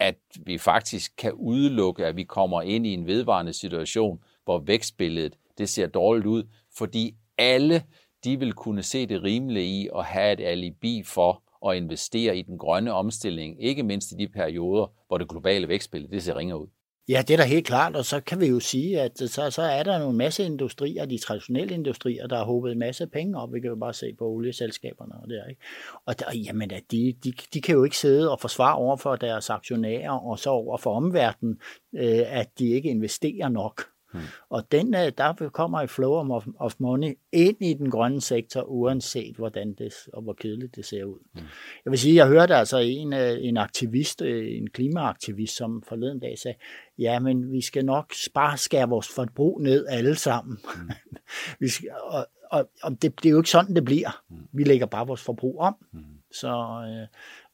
at 0.00 0.18
vi 0.46 0.58
faktisk 0.58 1.12
kan 1.18 1.32
udelukke, 1.32 2.06
at 2.06 2.16
vi 2.16 2.24
kommer 2.24 2.62
ind 2.62 2.86
i 2.86 2.94
en 2.94 3.06
vedvarende 3.06 3.52
situation, 3.52 4.18
hvor 4.44 4.58
vækstbilledet 4.58 5.36
det 5.58 5.68
ser 5.68 5.86
dårligt 5.86 6.26
ud, 6.26 6.44
fordi 6.76 7.14
alle 7.38 7.82
de 8.24 8.38
vil 8.38 8.52
kunne 8.52 8.82
se 8.82 9.06
det 9.06 9.22
rimelige 9.22 9.66
i 9.66 9.88
at 9.96 10.04
have 10.04 10.32
et 10.32 10.40
alibi 10.40 11.02
for 11.02 11.42
at 11.70 11.76
investere 11.76 12.36
i 12.36 12.42
den 12.42 12.58
grønne 12.58 12.92
omstilling, 12.92 13.64
ikke 13.64 13.82
mindst 13.82 14.12
i 14.12 14.14
de 14.14 14.28
perioder, 14.28 14.92
hvor 15.06 15.18
det 15.18 15.28
globale 15.28 15.68
vækstbillede 15.68 16.12
det 16.12 16.22
ser 16.22 16.36
ringer 16.36 16.54
ud. 16.54 16.66
Ja, 17.08 17.22
det 17.28 17.34
er 17.34 17.36
da 17.36 17.44
helt 17.44 17.66
klart, 17.66 17.96
og 17.96 18.04
så 18.04 18.20
kan 18.20 18.40
vi 18.40 18.46
jo 18.46 18.60
sige, 18.60 19.00
at 19.00 19.18
så, 19.18 19.50
så 19.50 19.62
er 19.62 19.82
der 19.82 20.08
en 20.08 20.16
masse 20.16 20.44
industrier, 20.44 21.06
de 21.06 21.18
traditionelle 21.18 21.74
industrier, 21.74 22.26
der 22.26 22.36
har 22.36 22.44
håbet 22.44 22.72
en 22.72 22.78
masse 22.78 23.06
penge 23.06 23.38
op. 23.38 23.52
Vi 23.52 23.60
kan 23.60 23.70
jo 23.70 23.76
bare 23.76 23.94
se 23.94 24.14
på 24.18 24.24
olieselskaberne 24.24 25.14
og 25.22 25.28
der, 25.28 25.46
ikke. 25.46 25.60
Og 26.06 26.18
der, 26.18 26.26
jamen, 26.34 26.70
at 26.70 26.82
de, 26.90 27.14
de, 27.24 27.32
de 27.54 27.60
kan 27.60 27.74
jo 27.74 27.84
ikke 27.84 27.96
sidde 27.96 28.30
og 28.30 28.40
forsvare 28.40 28.76
over 28.76 28.96
for 28.96 29.16
deres 29.16 29.50
aktionærer, 29.50 30.10
og 30.10 30.38
så 30.38 30.50
over 30.50 30.76
for 30.76 30.94
omverdenen, 30.94 31.60
øh, 31.94 32.38
at 32.38 32.58
de 32.58 32.68
ikke 32.68 32.88
investerer 32.88 33.48
nok. 33.48 33.82
Hmm. 34.16 34.26
Og 34.50 34.72
den, 34.72 34.94
øh, 34.94 35.12
der 35.18 35.50
kommer 35.52 35.80
et 35.80 35.90
flow 35.90 36.12
of, 36.12 36.46
of 36.58 36.74
money 36.78 37.18
ind 37.32 37.56
i 37.60 37.74
den 37.74 37.90
grønne 37.90 38.20
sektor, 38.20 38.62
uanset 38.62 39.36
hvordan 39.36 39.74
det, 39.74 39.92
og 40.12 40.22
hvor 40.22 40.32
kedeligt 40.32 40.76
det 40.76 40.84
ser 40.84 41.04
ud. 41.04 41.18
Hmm. 41.32 41.42
Jeg 41.84 41.90
vil 41.90 41.98
sige, 41.98 42.14
jeg 42.14 42.26
hørte 42.26 42.54
altså 42.54 42.78
en, 42.78 43.12
øh, 43.12 43.36
en 43.40 43.56
aktivist, 43.56 44.22
øh, 44.22 44.56
en 44.56 44.70
klimaaktivist, 44.70 45.56
som 45.56 45.82
forleden 45.88 46.20
dag 46.20 46.38
sagde, 46.38 46.58
ja, 46.98 47.18
men 47.18 47.52
vi 47.52 47.60
skal 47.60 47.84
nok 47.84 48.12
bare 48.34 48.56
skære 48.56 48.88
vores 48.88 49.08
forbrug 49.08 49.62
ned 49.62 49.86
alle 49.88 50.14
sammen. 50.14 50.58
Hmm. 50.76 50.90
vi 51.60 51.68
skal, 51.68 51.90
og, 52.02 52.26
og, 52.50 52.70
og 52.82 53.02
det, 53.02 53.22
det 53.22 53.26
er 53.26 53.30
jo 53.30 53.38
ikke 53.38 53.50
sådan, 53.50 53.74
det 53.74 53.84
bliver. 53.84 54.22
Hmm. 54.28 54.48
Vi 54.52 54.64
lægger 54.64 54.86
bare 54.86 55.06
vores 55.06 55.22
forbrug 55.22 55.60
om. 55.60 55.76
Hmm. 55.92 56.02
Så, 56.32 56.48
øh, 56.88 57.06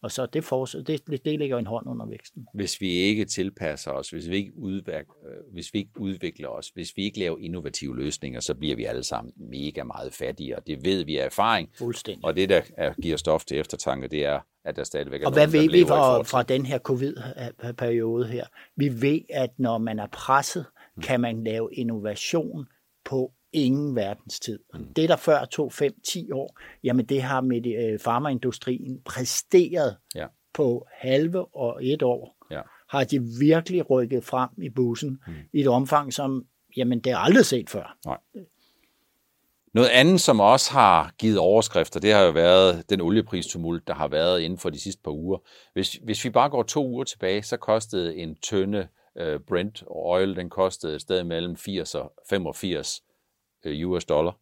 og 0.03 0.13
så 0.13 0.27
det, 0.27 0.45
for, 0.45 0.65
det, 0.65 1.25
det 1.25 1.39
lægger 1.39 1.59
en 1.59 1.67
hånd 1.67 1.87
under 1.87 2.07
væksten. 2.07 2.47
Hvis 2.55 2.81
vi 2.81 2.91
ikke 2.91 3.25
tilpasser 3.25 3.91
os, 3.91 4.11
hvis 4.11 4.29
vi 4.29 4.37
ikke, 4.37 4.53
udværk, 4.57 5.07
øh, 5.27 5.53
hvis 5.53 5.75
vi 5.75 5.79
ikke 5.79 5.91
udvikler 5.99 6.49
os, 6.49 6.69
hvis 6.69 6.97
vi 6.97 7.05
ikke 7.05 7.19
laver 7.19 7.39
innovative 7.39 7.97
løsninger, 7.97 8.41
så 8.41 8.55
bliver 8.55 8.77
vi 8.77 8.85
alle 8.85 9.03
sammen 9.03 9.33
mega 9.37 9.83
meget 9.83 10.13
fattigere. 10.13 10.61
Det 10.67 10.85
ved 10.85 11.05
vi 11.05 11.19
af 11.19 11.25
erfaring. 11.25 11.71
Fuldstændig. 11.79 12.25
Og 12.25 12.37
det, 12.37 12.49
der 12.49 12.63
er, 12.77 12.93
giver 13.03 13.17
stof 13.17 13.45
til 13.45 13.59
eftertanke, 13.59 14.09
det 14.09 14.25
er, 14.25 14.41
at 14.65 14.77
der 14.77 14.85
stadigvæk 14.85 15.23
er 15.23 15.27
Og 15.27 15.33
hvad 15.33 15.47
nogen, 15.47 15.63
ved 15.63 15.79
vi 15.79 15.85
fra, 15.85 16.23
fra 16.23 16.43
den 16.43 16.67
her 16.67 16.79
covid-periode 16.79 18.27
her? 18.27 18.47
Vi 18.77 19.03
ved, 19.03 19.21
at 19.31 19.51
når 19.59 19.79
man 19.79 19.99
er 19.99 20.07
presset, 20.13 20.67
hmm. 20.95 21.03
kan 21.03 21.21
man 21.21 21.45
lave 21.45 21.75
innovation 21.75 22.67
på 23.05 23.33
ingen 23.53 23.97
verdens 23.97 24.41
tid. 24.41 24.59
Mm. 24.75 24.95
Det, 24.95 25.09
der 25.09 25.17
før 25.17 25.45
tog 25.45 25.73
5-10 25.73 26.35
år, 26.35 26.59
jamen 26.85 27.07
det 27.07 27.23
har 27.23 27.41
med 27.41 27.67
øh, 27.67 27.99
farmaindustrien 27.99 29.01
præsteret 29.05 29.97
ja. 30.15 30.27
på 30.55 30.87
halve 30.93 31.57
og 31.57 31.87
et 31.87 32.03
år. 32.03 32.37
Ja. 32.51 32.61
Har 32.89 33.05
de 33.05 33.21
virkelig 33.41 33.91
rykket 33.91 34.25
frem 34.25 34.51
i 34.63 34.69
bussen 34.69 35.21
mm. 35.27 35.35
i 35.53 35.61
et 35.61 35.69
omfang, 35.69 36.13
som 36.13 36.47
jamen, 36.77 37.01
det 37.01 37.13
er 37.13 37.17
aldrig 37.17 37.47
set 37.47 37.71
før. 37.71 37.97
Nej. 38.07 38.19
Noget 39.75 39.89
andet, 39.89 40.21
som 40.21 40.41
også 40.41 40.73
har 40.73 41.13
givet 41.19 41.39
overskrifter, 41.39 42.01
det 42.01 42.13
har 42.13 42.23
jo 42.23 42.31
været 42.31 42.91
den 42.91 43.01
oliepristumult, 43.01 43.89
der 43.89 43.95
har 43.95 44.09
været 44.09 44.41
inden 44.41 44.59
for 44.59 44.71
de 44.71 44.81
sidste 44.81 45.03
par 45.05 45.11
uger. 45.11 45.39
Hvis, 45.73 45.93
hvis 45.93 46.25
vi 46.25 46.31
bare 46.31 46.51
går 46.51 46.63
to 46.63 46.87
uger 46.87 47.05
tilbage, 47.05 47.43
så 47.43 47.57
kostede 47.57 48.17
en 48.17 48.37
tønde 48.37 48.89
uh, 49.21 49.41
Brent 49.49 49.85
oil, 49.87 50.37
den 50.37 50.51
kostede 50.51 50.95
et 50.95 51.01
sted 51.01 51.25
mellem 51.25 51.57
80 51.57 51.95
og 51.95 52.13
85 52.31 53.01
Øh, 53.01 53.12
Øh, 53.65 53.89
US 53.89 54.05
dollar. 54.05 54.39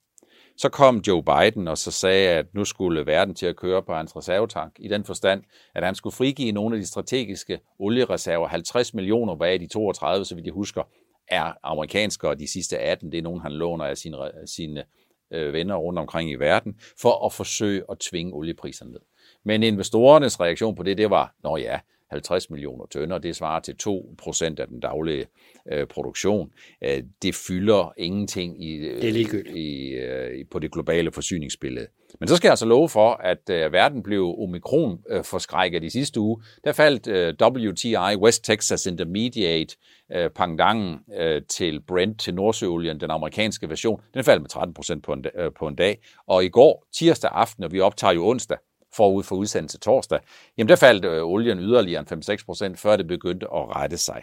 Så 0.57 0.69
kom 0.69 1.03
Joe 1.07 1.23
Biden 1.23 1.69
og 1.69 1.79
så 1.79 1.91
sagde, 1.91 2.29
at 2.29 2.47
nu 2.55 2.65
skulle 2.65 3.07
verden 3.07 3.35
til 3.35 3.47
at 3.47 3.57
køre 3.57 3.83
på 3.83 3.95
hans 3.95 4.17
reservetank, 4.17 4.77
i 4.79 4.89
den 4.89 5.05
forstand, 5.05 5.43
at 5.75 5.85
han 5.85 5.95
skulle 5.95 6.15
frigive 6.15 6.53
nogle 6.53 6.77
af 6.77 6.81
de 6.81 6.87
strategiske 6.87 7.61
oliereserver, 7.79 8.49
50 8.49 8.95
millioner, 8.95 9.35
hvad 9.35 9.59
de 9.59 9.67
32, 9.67 10.25
så 10.25 10.35
vidt 10.35 10.47
jeg 10.47 10.55
husker, 10.55 10.83
er 11.29 11.53
amerikanske, 11.63 12.29
og 12.29 12.39
de 12.39 12.49
sidste 12.49 12.79
18, 12.79 13.13
det 13.13 13.19
er 13.19 13.23
nogen, 13.23 13.41
han 13.41 13.53
låner 13.53 13.85
af 13.85 13.99
sine, 13.99 14.17
sine 14.47 14.85
øh, 15.31 15.53
venner 15.53 15.77
rundt 15.77 15.99
omkring 15.99 16.31
i 16.31 16.35
verden, 16.35 16.81
for 17.01 17.27
at 17.27 17.33
forsøge 17.33 17.83
at 17.91 17.99
tvinge 17.99 18.35
oliepriserne 18.35 18.93
ned. 18.93 19.01
Men 19.45 19.63
investorernes 19.63 20.41
reaktion 20.41 20.75
på 20.75 20.83
det, 20.83 20.99
det 20.99 21.11
var, 21.11 21.35
nå 21.45 21.57
ja, 21.57 21.81
50 22.11 22.51
millioner 22.51 22.87
tønder. 22.87 23.19
Det 23.19 23.37
svarer 23.37 23.61
til 23.61 23.77
2 23.77 24.15
procent 24.19 24.61
af 24.61 24.69
den 24.69 24.81
daglige 24.81 25.27
øh, 25.73 25.87
produktion. 25.87 26.51
Øh, 26.85 27.03
det 27.23 27.35
fylder 27.35 27.93
ingenting 27.97 28.65
i, 28.65 28.77
øh, 28.77 29.03
det 29.03 29.47
i, 29.57 29.89
øh, 29.89 30.45
på 30.51 30.59
det 30.59 30.73
globale 30.73 31.13
forsyningsbillede. 31.13 31.87
Men 32.21 32.29
så 32.29 32.37
skal 32.37 32.49
jeg 32.49 32.53
altså 32.53 32.67
love 32.67 32.89
for, 32.89 33.13
at 33.13 33.51
øh, 33.51 33.73
verden 33.73 34.03
blev 34.03 34.35
omikron 34.39 34.99
øh, 35.11 35.25
forskrækket 35.25 35.85
i 35.85 35.91
sidste 35.91 36.21
uge. 36.21 36.43
Der 36.65 36.73
faldt 36.73 37.07
øh, 37.07 37.35
WTI, 37.69 38.17
West 38.17 38.45
Texas 38.45 38.87
Intermediate, 38.87 39.77
øh, 40.13 40.31
pangdangen 40.31 40.99
øh, 41.21 41.43
til 41.49 41.81
Brent, 41.81 42.21
til 42.21 42.35
Nordsøolien, 42.35 43.01
den 43.01 43.11
amerikanske 43.11 43.69
version, 43.69 44.01
den 44.15 44.25
faldt 44.25 44.43
med 44.43 44.49
13 44.49 44.75
procent 44.75 45.05
på, 45.05 45.13
en, 45.13 45.25
øh, 45.35 45.51
på 45.59 45.67
en 45.67 45.75
dag. 45.75 45.99
Og 46.27 46.45
i 46.45 46.49
går, 46.49 46.87
tirsdag 46.95 47.31
aften, 47.35 47.65
og 47.65 47.73
vi 47.73 47.81
optager 47.81 48.15
jo 48.15 48.29
onsdag, 48.29 48.59
forud 49.01 49.23
for 49.23 49.37
udsendelse 49.37 49.79
torsdag, 49.79 50.21
jamen 50.59 50.69
der 50.69 50.77
faldt 50.77 51.05
øh, 51.05 51.25
olien 51.25 51.59
yderligere 51.59 52.05
en 52.13 52.23
5-6 52.31 52.45
procent, 52.47 52.79
før 52.79 52.97
det 52.97 53.07
begyndte 53.07 53.47
at 53.47 53.77
rette 53.77 53.99
sig. 53.99 54.23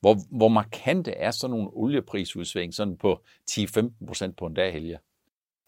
Hvor, 0.00 0.16
hvor 0.30 0.48
markante 0.48 1.10
er 1.10 1.30
sådan 1.30 1.50
nogle 1.50 1.68
olieprisudsving 1.72 2.74
sådan 2.74 2.96
på 2.96 3.20
10-15 3.50 4.06
procent 4.06 4.36
på 4.36 4.46
en 4.46 4.54
dag, 4.54 4.72
Helge? 4.72 4.98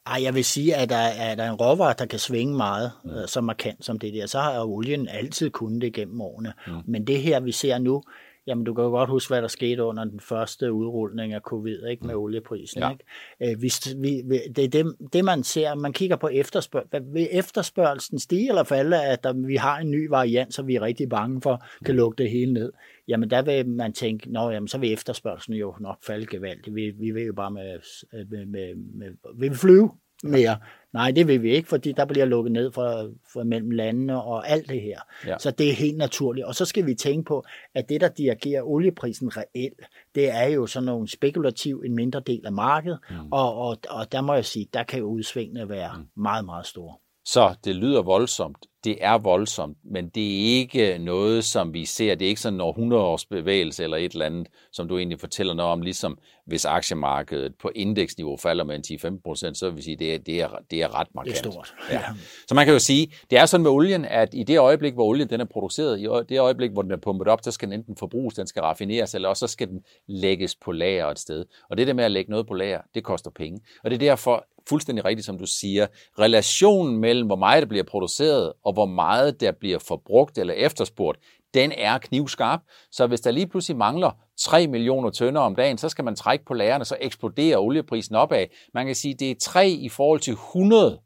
Ej, 0.07 0.22
jeg 0.22 0.35
vil 0.35 0.44
sige, 0.44 0.77
at 0.77 0.88
der 0.88 0.96
er 0.96 1.35
der 1.35 1.51
en 1.51 1.55
råvare, 1.55 1.94
der 1.98 2.07
kan 2.07 2.18
svinge 2.18 2.57
meget, 2.57 2.92
mm. 3.05 3.11
øh, 3.11 3.29
så 3.29 3.40
markant 3.40 3.85
som 3.85 3.98
det 3.98 4.14
der. 4.14 4.27
Så 4.27 4.40
har 4.40 4.64
olien 4.64 5.09
altid 5.09 5.51
kunnet 5.51 5.83
det 5.83 5.94
gennem 5.94 6.20
årene. 6.20 6.53
Mm. 6.66 6.72
Men 6.87 7.07
det 7.07 7.22
her, 7.22 7.40
vi 7.40 7.53
ser 7.53 7.79
nu, 7.79 8.03
Jamen, 8.48 8.64
du 8.64 8.74
kan 8.74 8.84
jo 8.84 8.90
godt 8.90 9.11
huske, 9.11 9.30
hvad 9.30 9.42
der 9.42 9.48
skete 9.48 9.84
under 9.84 10.04
den 10.04 10.20
første 10.20 10.72
udrulning 10.72 11.32
af 11.32 11.40
covid, 11.40 11.87
ikke, 11.87 12.06
med 12.06 12.14
mm. 12.14 12.20
olieprisen. 12.20 12.82
Ja. 12.82 12.90
Ikke? 12.90 13.52
Øh, 13.52 13.58
hvis 13.58 13.96
vi, 13.96 14.22
det 14.56 14.64
er 14.64 14.68
det, 14.68 14.94
det, 15.12 15.24
man 15.24 15.42
ser. 15.42 15.74
Man 15.74 15.92
kigger 15.92 16.16
på 16.16 16.28
efterspørg 16.28 16.84
vil 17.12 17.28
efterspørgelsen 17.32 18.18
stige 18.18 18.48
eller 18.48 18.64
falde, 18.64 19.04
at 19.04 19.24
der, 19.24 19.32
vi 19.32 19.56
har 19.56 19.78
en 19.78 19.90
ny 19.90 20.08
variant, 20.08 20.54
så 20.54 20.62
vi 20.62 20.74
er 20.74 20.82
rigtig 20.82 21.08
bange 21.08 21.42
for, 21.42 21.64
kan 21.84 21.94
mm. 21.94 21.96
lukke 21.96 22.22
det 22.22 22.30
hele 22.30 22.52
ned. 22.52 22.72
Jamen, 23.08 23.30
der 23.30 23.42
vil 23.42 23.68
man 23.68 23.92
tænke, 23.92 24.32
nå, 24.32 24.50
jamen, 24.50 24.68
så 24.68 24.78
vil 24.78 24.92
efterspørgelsen 24.92 25.54
jo 25.54 25.74
nok 25.80 25.98
falde 26.02 26.26
gevaldigt. 26.26 26.74
Vi, 26.74 26.90
vi 26.90 27.11
vil 27.11 27.22
jo 27.22 27.32
bare 27.32 27.50
med, 27.50 27.78
med, 28.12 28.46
med, 28.46 28.74
med 28.74 29.06
vi 29.38 29.48
vil 29.48 29.58
flyve 29.58 29.90
mere. 30.24 30.56
Nej, 30.92 31.11
det 31.11 31.27
vil 31.29 31.42
vi 31.42 31.51
ikke, 31.51 31.68
fordi 31.68 31.92
der 31.92 32.05
bliver 32.05 32.27
lukket 32.27 32.53
ned 32.53 32.72
for, 32.72 33.11
for 33.33 33.42
mellem 33.42 33.70
landene 33.70 34.22
og 34.22 34.48
alt 34.48 34.68
det 34.68 34.81
her. 34.83 35.01
Ja. 35.27 35.38
Så 35.38 35.51
det 35.51 35.68
er 35.68 35.72
helt 35.72 35.96
naturligt. 35.96 36.46
Og 36.46 36.55
så 36.55 36.64
skal 36.64 36.87
vi 36.87 36.94
tænke 36.94 37.29
på, 37.29 37.44
at 37.74 37.88
det, 37.88 38.01
der 38.01 38.09
dirigerer 38.09 38.62
olieprisen 38.62 39.37
reelt, 39.37 39.81
det 40.14 40.31
er 40.31 40.44
jo 40.44 40.66
sådan 40.66 40.87
nogle 40.87 41.09
spekulativ, 41.09 41.83
en 41.87 41.94
mindre 41.94 42.20
del 42.20 42.46
af 42.46 42.53
markedet, 42.53 42.98
mm. 43.11 43.16
og, 43.33 43.55
og, 43.55 43.77
og 43.90 44.12
der 44.12 44.20
må 44.20 44.35
jeg 44.35 44.44
sige, 44.44 44.68
der 44.74 44.83
kan 44.83 44.98
jo 44.98 45.07
udsvingene 45.07 45.68
være 45.68 45.92
mm. 45.98 46.22
meget, 46.22 46.44
meget 46.44 46.66
store. 46.66 46.94
Så 47.24 47.55
det 47.64 47.77
lyder 47.77 48.03
voldsomt. 48.03 48.66
Det 48.85 48.97
er 49.01 49.19
voldsomt, 49.19 49.77
men 49.85 50.09
det 50.09 50.27
er 50.27 50.59
ikke 50.59 50.99
noget, 50.99 51.45
som 51.45 51.75
vi 51.75 51.85
ser. 51.85 52.14
Det 52.14 52.25
er 52.25 52.29
ikke 52.29 52.41
sådan 52.41 52.61
en 52.61 52.69
100 52.69 53.03
års 53.03 53.25
bevægelse 53.25 53.85
eller 53.85 53.97
et 53.97 54.12
eller 54.12 54.27
andet, 54.27 54.49
som 54.73 54.88
du 54.88 54.99
egentlig 54.99 55.21
fortæller 55.21 55.55
noget 55.55 55.73
om, 55.73 55.83
ligesom 55.83 56.19
hvis 56.47 56.64
aktiemarkedet 56.64 57.55
på 57.62 57.71
indeksniveau 57.75 58.37
falder 58.37 58.64
med 58.64 58.91
en 58.91 59.17
10-15 59.17 59.21
procent, 59.25 59.59
så 59.59 59.69
vil 59.69 59.77
vi 59.77 59.83
sige, 59.83 59.97
det 59.97 60.14
er, 60.14 60.19
det 60.19 60.41
er, 60.41 60.49
det 60.71 60.83
er 60.83 61.01
ret 61.01 61.09
markant. 61.14 61.37
Det 61.37 61.47
er 61.47 61.51
stort. 61.51 61.75
Ja. 61.91 62.03
Så 62.49 62.55
man 62.55 62.64
kan 62.64 62.73
jo 62.73 62.79
sige, 62.79 63.12
det 63.31 63.38
er 63.38 63.47
sådan 63.47 63.62
med 63.62 63.71
olien, 63.71 64.05
at 64.05 64.29
i 64.33 64.43
det 64.43 64.59
øjeblik, 64.59 64.95
hvor 64.95 65.05
olien 65.05 65.31
den 65.31 65.41
er 65.41 65.45
produceret, 65.45 66.01
i 66.01 66.03
det 66.29 66.41
øjeblik, 66.41 66.71
hvor 66.71 66.83
den 66.83 66.91
er 66.91 66.97
pumpet 66.97 67.29
op, 67.29 67.38
så 67.43 67.51
skal 67.51 67.69
den 67.69 67.79
enten 67.79 67.97
forbruges, 67.97 68.35
den 68.35 68.47
skal 68.47 68.62
raffineres, 68.62 69.14
eller 69.14 69.29
også 69.29 69.47
så 69.47 69.53
skal 69.53 69.69
den 69.69 69.81
lægges 70.07 70.57
på 70.57 70.73
lager 70.73 71.07
et 71.07 71.19
sted. 71.19 71.45
Og 71.71 71.77
det 71.77 71.87
der 71.87 71.93
med 71.93 72.05
at 72.05 72.11
lægge 72.11 72.31
noget 72.31 72.47
på 72.47 72.55
lager, 72.55 72.81
det 72.95 73.05
koster 73.05 73.31
penge. 73.31 73.61
Og 73.85 73.91
det 73.91 73.97
er 73.97 74.11
derfor, 74.11 74.47
fuldstændig 74.69 75.05
rigtigt, 75.05 75.27
som 75.27 75.38
du 75.38 75.47
siger, 75.47 75.87
relationen 76.19 76.99
mellem, 76.99 77.27
hvor 77.27 77.37
meget 77.37 77.62
der 77.62 77.69
bliver 77.69 77.85
produceret, 77.85 78.53
og 78.68 78.72
hvor 78.72 78.87
meget 78.87 79.40
der 79.40 79.52
bliver 79.52 79.78
forbrugt 79.78 80.38
eller 80.38 80.54
efterspurgt, 80.54 81.18
den 81.54 81.72
er 81.72 81.98
knivskarp. 81.98 82.61
Så 82.90 83.07
hvis 83.07 83.20
der 83.20 83.31
lige 83.31 83.46
pludselig 83.46 83.76
mangler 83.76 84.11
3 84.40 84.66
millioner 84.66 85.11
tønder 85.11 85.40
om 85.40 85.57
dagen, 85.57 85.78
så 85.78 85.88
skal 85.88 86.04
man 86.04 86.16
trække 86.16 86.44
på 86.44 86.54
lagerne, 86.54 86.85
så 86.85 86.96
eksploderer 87.00 87.59
olieprisen 87.59 88.14
opad. 88.14 88.46
Man 88.74 88.87
kan 88.87 88.94
sige, 88.94 89.14
det 89.14 89.31
er 89.31 89.35
3 89.40 89.70
i 89.70 89.88
forhold 89.88 90.20
til 90.20 90.33
100 90.33 91.00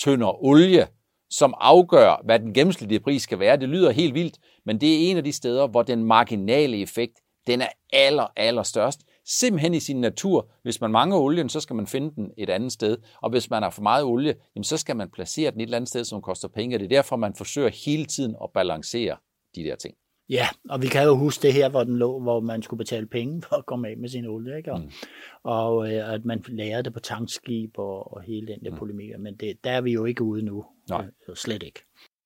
tønder 0.00 0.44
olie, 0.44 0.86
som 1.30 1.54
afgør, 1.60 2.22
hvad 2.24 2.38
den 2.38 2.54
gennemsnitlige 2.54 3.00
pris 3.00 3.22
skal 3.22 3.38
være. 3.38 3.56
Det 3.56 3.68
lyder 3.68 3.90
helt 3.90 4.14
vildt, 4.14 4.38
men 4.66 4.80
det 4.80 4.92
er 4.92 5.10
en 5.10 5.16
af 5.16 5.24
de 5.24 5.32
steder, 5.32 5.66
hvor 5.66 5.82
den 5.82 6.04
marginale 6.04 6.80
effekt, 6.80 7.18
den 7.46 7.60
er 7.60 7.68
aller, 7.92 8.26
aller 8.36 8.62
størst 8.62 9.00
simpelthen 9.38 9.74
i 9.74 9.80
sin 9.80 10.00
natur. 10.00 10.50
Hvis 10.62 10.80
man 10.80 10.90
mangler 10.90 11.18
olien, 11.18 11.48
så 11.48 11.60
skal 11.60 11.76
man 11.76 11.86
finde 11.86 12.14
den 12.14 12.30
et 12.38 12.50
andet 12.50 12.72
sted. 12.72 12.98
Og 13.22 13.30
hvis 13.30 13.50
man 13.50 13.62
har 13.62 13.70
for 13.70 13.82
meget 13.82 14.04
olie, 14.04 14.34
jamen, 14.56 14.64
så 14.64 14.76
skal 14.76 14.96
man 14.96 15.10
placere 15.10 15.50
den 15.50 15.60
et 15.60 15.64
eller 15.64 15.76
andet 15.76 15.88
sted, 15.88 16.04
som 16.04 16.22
koster 16.22 16.48
penge. 16.48 16.78
Det 16.78 16.84
er 16.84 16.88
derfor, 16.88 17.16
man 17.16 17.34
forsøger 17.34 17.70
hele 17.86 18.04
tiden 18.04 18.36
at 18.42 18.50
balancere 18.54 19.16
de 19.54 19.62
der 19.64 19.76
ting. 19.76 19.94
Ja, 20.30 20.48
og 20.68 20.82
vi 20.82 20.86
kan 20.86 21.04
jo 21.04 21.16
huske 21.16 21.42
det 21.42 21.52
her, 21.52 21.68
hvor 21.68 21.84
den 21.84 21.96
lå, 21.96 22.20
hvor 22.20 22.40
man 22.40 22.62
skulle 22.62 22.78
betale 22.78 23.06
penge 23.06 23.42
for 23.42 23.56
at 23.56 23.66
komme 23.66 23.88
af 23.88 23.96
med 23.96 24.08
sin 24.08 24.26
olie, 24.26 24.56
ikke? 24.56 24.72
Og, 24.72 24.80
mm. 24.80 24.90
og 25.42 25.92
øh, 25.92 26.14
at 26.14 26.24
man 26.24 26.44
lærte 26.48 26.82
det 26.82 26.92
på 26.92 27.00
tankskib 27.00 27.78
og, 27.78 28.14
og 28.14 28.22
hele 28.22 28.46
den 28.46 28.64
der 28.64 28.70
mm. 28.70 28.76
polemik, 28.76 29.10
men 29.18 29.36
det, 29.36 29.64
der 29.64 29.70
er 29.70 29.80
vi 29.80 29.92
jo 29.92 30.04
ikke 30.04 30.22
ude 30.22 30.42
nu, 30.42 30.64
Nej. 30.88 31.06
Øh, 31.28 31.36
slet 31.36 31.62
ikke. 31.62 31.80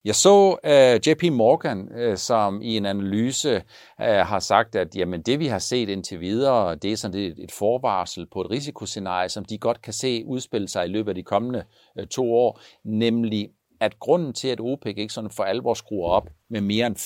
Jeg 0.04 0.14
så 0.14 0.58
øh, 0.64 0.94
uh, 0.94 1.08
JP 1.08 1.32
Morgan, 1.32 2.08
uh, 2.08 2.16
som 2.16 2.62
i 2.62 2.76
en 2.76 2.86
analyse 2.86 3.56
uh, 3.56 4.04
har 4.04 4.38
sagt, 4.38 4.76
at 4.76 4.96
jamen, 4.96 5.22
det 5.22 5.38
vi 5.38 5.46
har 5.46 5.58
set 5.58 5.88
indtil 5.88 6.20
videre, 6.20 6.74
det 6.74 6.92
er 6.92 6.96
sådan 6.96 7.20
et, 7.20 7.38
et 7.38 7.52
forvarsel 7.52 8.26
på 8.32 8.40
et 8.40 8.50
risikoscenarie, 8.50 9.28
som 9.28 9.44
de 9.44 9.58
godt 9.58 9.82
kan 9.82 9.92
se 9.92 10.24
udspille 10.26 10.68
sig 10.68 10.84
i 10.84 10.88
løbet 10.88 11.08
af 11.08 11.14
de 11.14 11.22
kommende 11.22 11.64
uh, 12.00 12.06
to 12.06 12.34
år, 12.34 12.60
nemlig 12.84 13.50
at 13.80 13.98
grunden 13.98 14.32
til, 14.32 14.48
at 14.48 14.60
OPEC 14.60 14.94
ikke 14.96 15.12
sådan 15.14 15.30
for 15.30 15.44
alvor 15.44 15.74
skruer 15.74 16.08
op 16.08 16.28
med 16.48 16.60
mere 16.60 16.86
end 16.86 16.96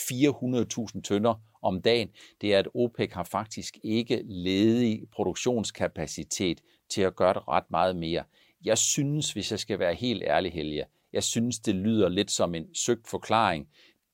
400.000 0.95 1.01
tønder 1.03 1.35
om 1.63 1.83
dagen, 1.83 2.09
det 2.41 2.55
er, 2.55 2.59
at 2.59 2.69
OPEC 2.75 3.13
har 3.13 3.25
faktisk 3.25 3.79
ikke 3.85 4.23
ledig 4.25 5.03
produktionskapacitet 5.13 6.61
til 6.91 7.03
at 7.03 7.17
gøre 7.17 7.35
det 7.35 7.49
ret 7.49 7.71
meget 7.71 7.97
mere. 7.97 8.23
Jeg 8.65 8.79
synes, 8.79 9.33
hvis 9.33 9.51
jeg 9.51 9.59
skal 9.59 9.79
være 9.79 9.95
helt 9.95 10.23
ærlig, 10.23 10.53
Helge, 10.53 10.85
jeg 11.13 11.23
synes, 11.23 11.59
det 11.59 11.75
lyder 11.75 12.09
lidt 12.09 12.31
som 12.31 12.55
en 12.55 12.75
søgt 12.75 13.09
forklaring. 13.09 13.67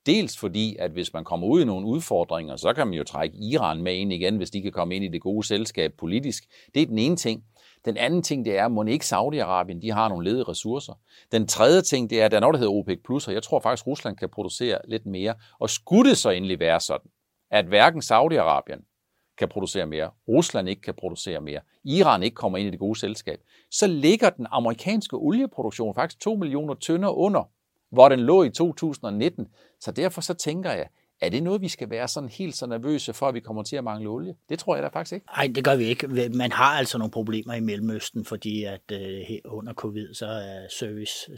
Dels 0.06 0.38
fordi, 0.38 0.76
at 0.78 0.90
hvis 0.90 1.12
man 1.12 1.24
kommer 1.24 1.46
ud 1.46 1.62
i 1.62 1.64
nogle 1.64 1.86
udfordringer, 1.86 2.56
så 2.56 2.72
kan 2.72 2.86
man 2.86 2.96
jo 2.96 3.04
trække 3.04 3.36
Iran 3.36 3.82
med 3.82 3.94
ind 3.94 4.12
igen, 4.12 4.36
hvis 4.36 4.50
de 4.50 4.62
kan 4.62 4.72
komme 4.72 4.96
ind 4.96 5.04
i 5.04 5.08
det 5.08 5.20
gode 5.20 5.46
selskab 5.46 5.92
politisk. 5.98 6.44
Det 6.74 6.82
er 6.82 6.86
den 6.86 6.98
ene 6.98 7.16
ting. 7.16 7.44
Den 7.84 7.96
anden 7.96 8.22
ting, 8.22 8.44
det 8.44 8.58
er, 8.58 8.80
at 8.80 8.88
ikke 8.88 9.04
Saudi-Arabien, 9.04 9.80
de 9.82 9.90
har 9.92 10.08
nogle 10.08 10.30
ledige 10.30 10.44
ressourcer. 10.44 10.92
Den 11.32 11.46
tredje 11.46 11.82
ting, 11.82 12.10
det 12.10 12.20
er, 12.20 12.24
at 12.24 12.30
der 12.30 12.36
er 12.36 12.40
noget, 12.40 12.54
der 12.54 12.58
hedder 12.58 12.72
OPEC+, 12.72 12.98
Plus, 13.04 13.28
og 13.28 13.34
jeg 13.34 13.42
tror 13.42 13.60
faktisk, 13.60 13.82
at 13.82 13.86
Rusland 13.86 14.16
kan 14.16 14.28
producere 14.28 14.78
lidt 14.88 15.06
mere. 15.06 15.34
Og 15.58 15.70
skulle 15.70 16.10
det 16.10 16.18
så 16.18 16.30
endelig 16.30 16.60
være 16.60 16.80
sådan, 16.80 17.10
at 17.50 17.66
hverken 17.66 18.02
Saudi-Arabien 18.02 18.93
kan 19.38 19.48
producere 19.48 19.86
mere, 19.86 20.10
Rusland 20.28 20.68
ikke 20.68 20.82
kan 20.82 20.94
producere 20.94 21.40
mere, 21.40 21.60
Iran 21.84 22.22
ikke 22.22 22.34
kommer 22.34 22.58
ind 22.58 22.68
i 22.68 22.70
det 22.70 22.78
gode 22.78 22.98
selskab, 22.98 23.40
så 23.70 23.86
ligger 23.86 24.30
den 24.30 24.46
amerikanske 24.50 25.16
olieproduktion 25.16 25.94
faktisk 25.94 26.20
2 26.20 26.34
millioner 26.34 26.74
tønder 26.74 27.08
under, 27.08 27.50
hvor 27.90 28.08
den 28.08 28.20
lå 28.20 28.42
i 28.42 28.50
2019. 28.50 29.48
Så 29.80 29.92
derfor 29.92 30.20
så 30.20 30.34
tænker 30.34 30.70
jeg, 30.70 30.88
er 31.20 31.28
det 31.28 31.42
noget, 31.42 31.60
vi 31.60 31.68
skal 31.68 31.90
være 31.90 32.08
sådan 32.08 32.28
helt 32.28 32.56
så 32.56 32.66
nervøse 32.66 33.12
for, 33.12 33.28
at 33.28 33.34
vi 33.34 33.40
kommer 33.40 33.62
til 33.62 33.76
at 33.76 33.84
mangle 33.84 34.08
olie? 34.08 34.34
Det 34.48 34.58
tror 34.58 34.76
jeg 34.76 34.82
da 34.82 34.88
faktisk 34.88 35.12
ikke. 35.12 35.26
Nej, 35.36 35.50
det 35.54 35.64
gør 35.64 35.76
vi 35.76 35.84
ikke. 35.84 36.08
Man 36.34 36.52
har 36.52 36.78
altså 36.78 36.98
nogle 36.98 37.10
problemer 37.10 37.54
i 37.54 37.60
Mellemøsten, 37.60 38.24
fordi 38.24 38.64
at 38.64 38.92
uh, 38.92 39.58
under 39.58 39.74
covid, 39.74 40.14
så 40.14 40.26
er 40.26 40.68
service, 40.78 41.30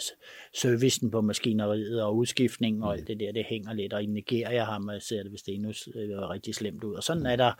servicen 0.54 1.10
på 1.10 1.20
maskineriet 1.20 2.02
og 2.02 2.16
udskiftningen 2.16 2.82
og 2.82 2.94
alt 2.94 3.06
det 3.06 3.20
der, 3.20 3.32
det 3.32 3.44
hænger 3.44 3.72
lidt. 3.72 3.92
Og 3.92 4.02
i 4.02 4.06
Nigeria 4.06 4.64
har 4.64 4.78
man 4.78 5.00
ser 5.00 5.22
det, 5.22 5.30
hvis 5.30 5.42
det 5.42 5.54
endnu 5.54 5.68
øh, 5.68 6.18
rigtig 6.30 6.54
slemt 6.54 6.84
ud. 6.84 6.94
Og 6.94 7.02
sådan 7.02 7.26
er 7.26 7.36
der 7.36 7.52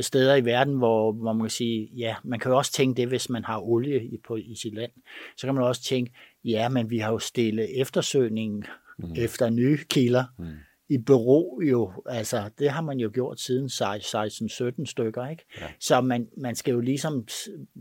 steder 0.00 0.34
i 0.34 0.44
verden, 0.44 0.74
hvor, 0.74 1.12
hvor 1.12 1.32
man 1.32 1.42
kan 1.42 1.50
sige, 1.50 1.88
ja, 1.96 2.14
man 2.24 2.40
kan 2.40 2.50
jo 2.50 2.56
også 2.56 2.72
tænke 2.72 3.00
det, 3.00 3.08
hvis 3.08 3.30
man 3.30 3.44
har 3.44 3.60
olie 3.60 4.04
i, 4.04 4.18
på, 4.26 4.36
i 4.36 4.54
sit 4.54 4.74
land. 4.74 4.90
Så 5.36 5.46
kan 5.46 5.54
man 5.54 5.64
også 5.64 5.82
tænke, 5.82 6.12
ja, 6.44 6.68
men 6.68 6.90
vi 6.90 6.98
har 6.98 7.12
jo 7.12 7.18
stillet 7.18 7.80
eftersøgningen 7.80 8.64
mm. 8.98 9.12
efter 9.16 9.50
nye 9.50 9.78
kilder. 9.88 10.24
Mm 10.38 10.46
i 10.88 10.98
bero 10.98 11.60
jo, 11.70 11.92
altså 12.06 12.50
det 12.58 12.70
har 12.70 12.82
man 12.82 12.98
jo 12.98 13.10
gjort 13.14 13.40
siden 13.40 13.66
16-17 13.66 14.86
stykker, 14.86 15.28
ikke? 15.28 15.44
Ja. 15.60 15.66
Så 15.80 16.00
man, 16.00 16.28
man 16.36 16.54
skal 16.54 16.72
jo 16.72 16.80
ligesom 16.80 17.26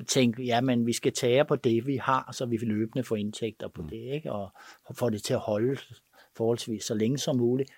tænke, 0.07 0.43
ja, 0.43 0.61
men 0.61 0.85
vi 0.85 0.93
skal 0.93 1.13
tage 1.13 1.45
på 1.45 1.55
det, 1.55 1.87
vi 1.87 1.95
har, 1.95 2.29
så 2.31 2.45
vi 2.45 2.57
løbende 2.57 3.03
få 3.03 3.15
indtægter 3.15 3.67
på 3.67 3.81
mm. 3.81 3.89
det, 3.89 3.97
ikke? 4.13 4.31
Og 4.31 4.51
få 4.93 5.09
det 5.09 5.23
til 5.23 5.33
at 5.33 5.39
holde 5.39 5.77
forholdsvis 6.37 6.83
så 6.83 6.93
længe 6.93 7.17
som 7.17 7.37
muligt, 7.37 7.69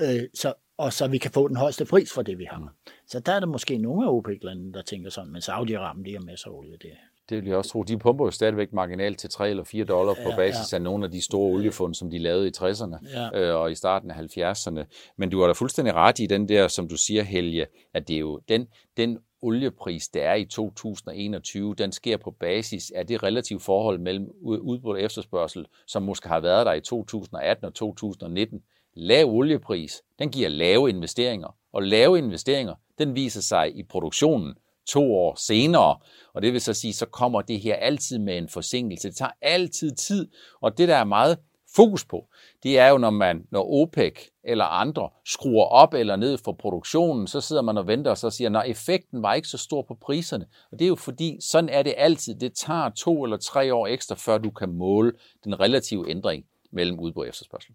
øh, 0.00 0.22
så, 0.34 0.54
og 0.76 0.92
så 0.92 1.08
vi 1.08 1.18
kan 1.18 1.30
få 1.30 1.48
den 1.48 1.56
højeste 1.56 1.84
pris 1.84 2.12
for 2.12 2.22
det, 2.22 2.38
vi 2.38 2.44
har. 2.44 2.58
Mm. 2.58 2.68
Så 3.06 3.20
der 3.20 3.32
er 3.32 3.40
der 3.40 3.46
måske 3.46 3.78
nogle 3.78 4.06
af 4.06 4.12
OPEC-landene, 4.12 4.72
der 4.72 4.82
tænker 4.82 5.10
sådan, 5.10 5.32
men 5.32 5.42
Saudi-Arabien, 5.42 6.04
de 6.04 6.12
har 6.12 6.20
masser 6.20 6.50
af 6.50 6.54
olie, 6.54 6.76
det 6.76 6.90
det 7.32 7.42
vil 7.42 7.48
jeg 7.48 7.58
også 7.58 7.70
tro. 7.70 7.82
De 7.82 7.98
pumper 7.98 8.24
jo 8.24 8.30
stadigvæk 8.30 8.72
marginalt 8.72 9.18
til 9.18 9.30
3 9.30 9.50
eller 9.50 9.64
4 9.64 9.84
dollar 9.84 10.14
på 10.14 10.30
basis 10.36 10.72
ja. 10.72 10.76
af 10.76 10.82
nogle 10.82 11.04
af 11.04 11.10
de 11.10 11.20
store 11.20 11.52
oliefund, 11.52 11.94
som 11.94 12.10
de 12.10 12.18
lavede 12.18 12.48
i 12.48 12.50
60'erne 12.56 13.18
ja. 13.18 13.40
øh, 13.40 13.60
og 13.60 13.72
i 13.72 13.74
starten 13.74 14.10
af 14.10 14.14
70'erne. 14.14 14.84
Men 15.16 15.30
du 15.30 15.40
har 15.40 15.46
da 15.46 15.52
fuldstændig 15.52 15.94
ret 15.94 16.18
i 16.18 16.26
den 16.26 16.48
der, 16.48 16.68
som 16.68 16.88
du 16.88 16.96
siger, 16.96 17.22
Helge, 17.22 17.66
at 17.94 18.08
det 18.08 18.16
er 18.16 18.20
jo 18.20 18.40
den, 18.48 18.68
den 18.96 19.18
oliepris, 19.42 20.08
der 20.08 20.22
er 20.22 20.34
i 20.34 20.44
2021, 20.44 21.74
den 21.74 21.92
sker 21.92 22.16
på 22.16 22.30
basis 22.30 22.92
af 22.96 23.06
det 23.06 23.22
relative 23.22 23.60
forhold 23.60 23.98
mellem 23.98 24.28
udbud 24.40 24.90
og 24.90 25.00
efterspørgsel, 25.00 25.66
som 25.86 26.02
måske 26.02 26.28
har 26.28 26.40
været 26.40 26.66
der 26.66 26.72
i 26.72 26.80
2018 26.80 27.64
og 27.64 27.74
2019. 27.74 28.62
Lav 28.94 29.24
oliepris, 29.26 30.02
den 30.18 30.30
giver 30.30 30.48
lave 30.48 30.88
investeringer, 30.88 31.56
og 31.72 31.82
lave 31.82 32.18
investeringer, 32.18 32.74
den 32.98 33.14
viser 33.14 33.40
sig 33.40 33.76
i 33.76 33.82
produktionen 33.82 34.54
to 34.86 35.14
år 35.14 35.34
senere. 35.34 35.98
Og 36.34 36.42
det 36.42 36.52
vil 36.52 36.60
så 36.60 36.74
sige, 36.74 36.92
så 36.92 37.06
kommer 37.06 37.42
det 37.42 37.60
her 37.60 37.74
altid 37.74 38.18
med 38.18 38.38
en 38.38 38.48
forsinkelse. 38.48 39.08
Det 39.08 39.16
tager 39.16 39.32
altid 39.42 39.90
tid, 39.90 40.28
og 40.60 40.78
det 40.78 40.88
der 40.88 40.96
er 40.96 41.04
meget 41.04 41.38
fokus 41.76 42.04
på, 42.04 42.28
det 42.62 42.78
er 42.78 42.88
jo, 42.88 42.98
når 42.98 43.10
man, 43.10 43.46
når 43.50 43.72
OPEC 43.72 44.18
eller 44.44 44.64
andre 44.64 45.10
skruer 45.26 45.64
op 45.64 45.94
eller 45.94 46.16
ned 46.16 46.38
for 46.38 46.52
produktionen, 46.52 47.26
så 47.26 47.40
sidder 47.40 47.62
man 47.62 47.78
og 47.78 47.86
venter 47.86 48.10
og 48.10 48.18
så 48.18 48.30
siger, 48.30 48.58
at 48.58 48.70
effekten 48.70 49.22
var 49.22 49.34
ikke 49.34 49.48
så 49.48 49.58
stor 49.58 49.82
på 49.82 49.94
priserne. 49.94 50.46
Og 50.72 50.78
det 50.78 50.84
er 50.84 50.88
jo 50.88 50.94
fordi, 50.94 51.38
sådan 51.40 51.68
er 51.68 51.82
det 51.82 51.94
altid. 51.96 52.34
Det 52.34 52.54
tager 52.54 52.90
to 52.90 53.24
eller 53.24 53.36
tre 53.36 53.74
år 53.74 53.86
ekstra, 53.86 54.14
før 54.14 54.38
du 54.38 54.50
kan 54.50 54.68
måle 54.68 55.12
den 55.44 55.60
relative 55.60 56.10
ændring 56.10 56.44
mellem 56.70 57.00
udbud 57.00 57.22
og 57.22 57.28
efterspørgsel. 57.28 57.74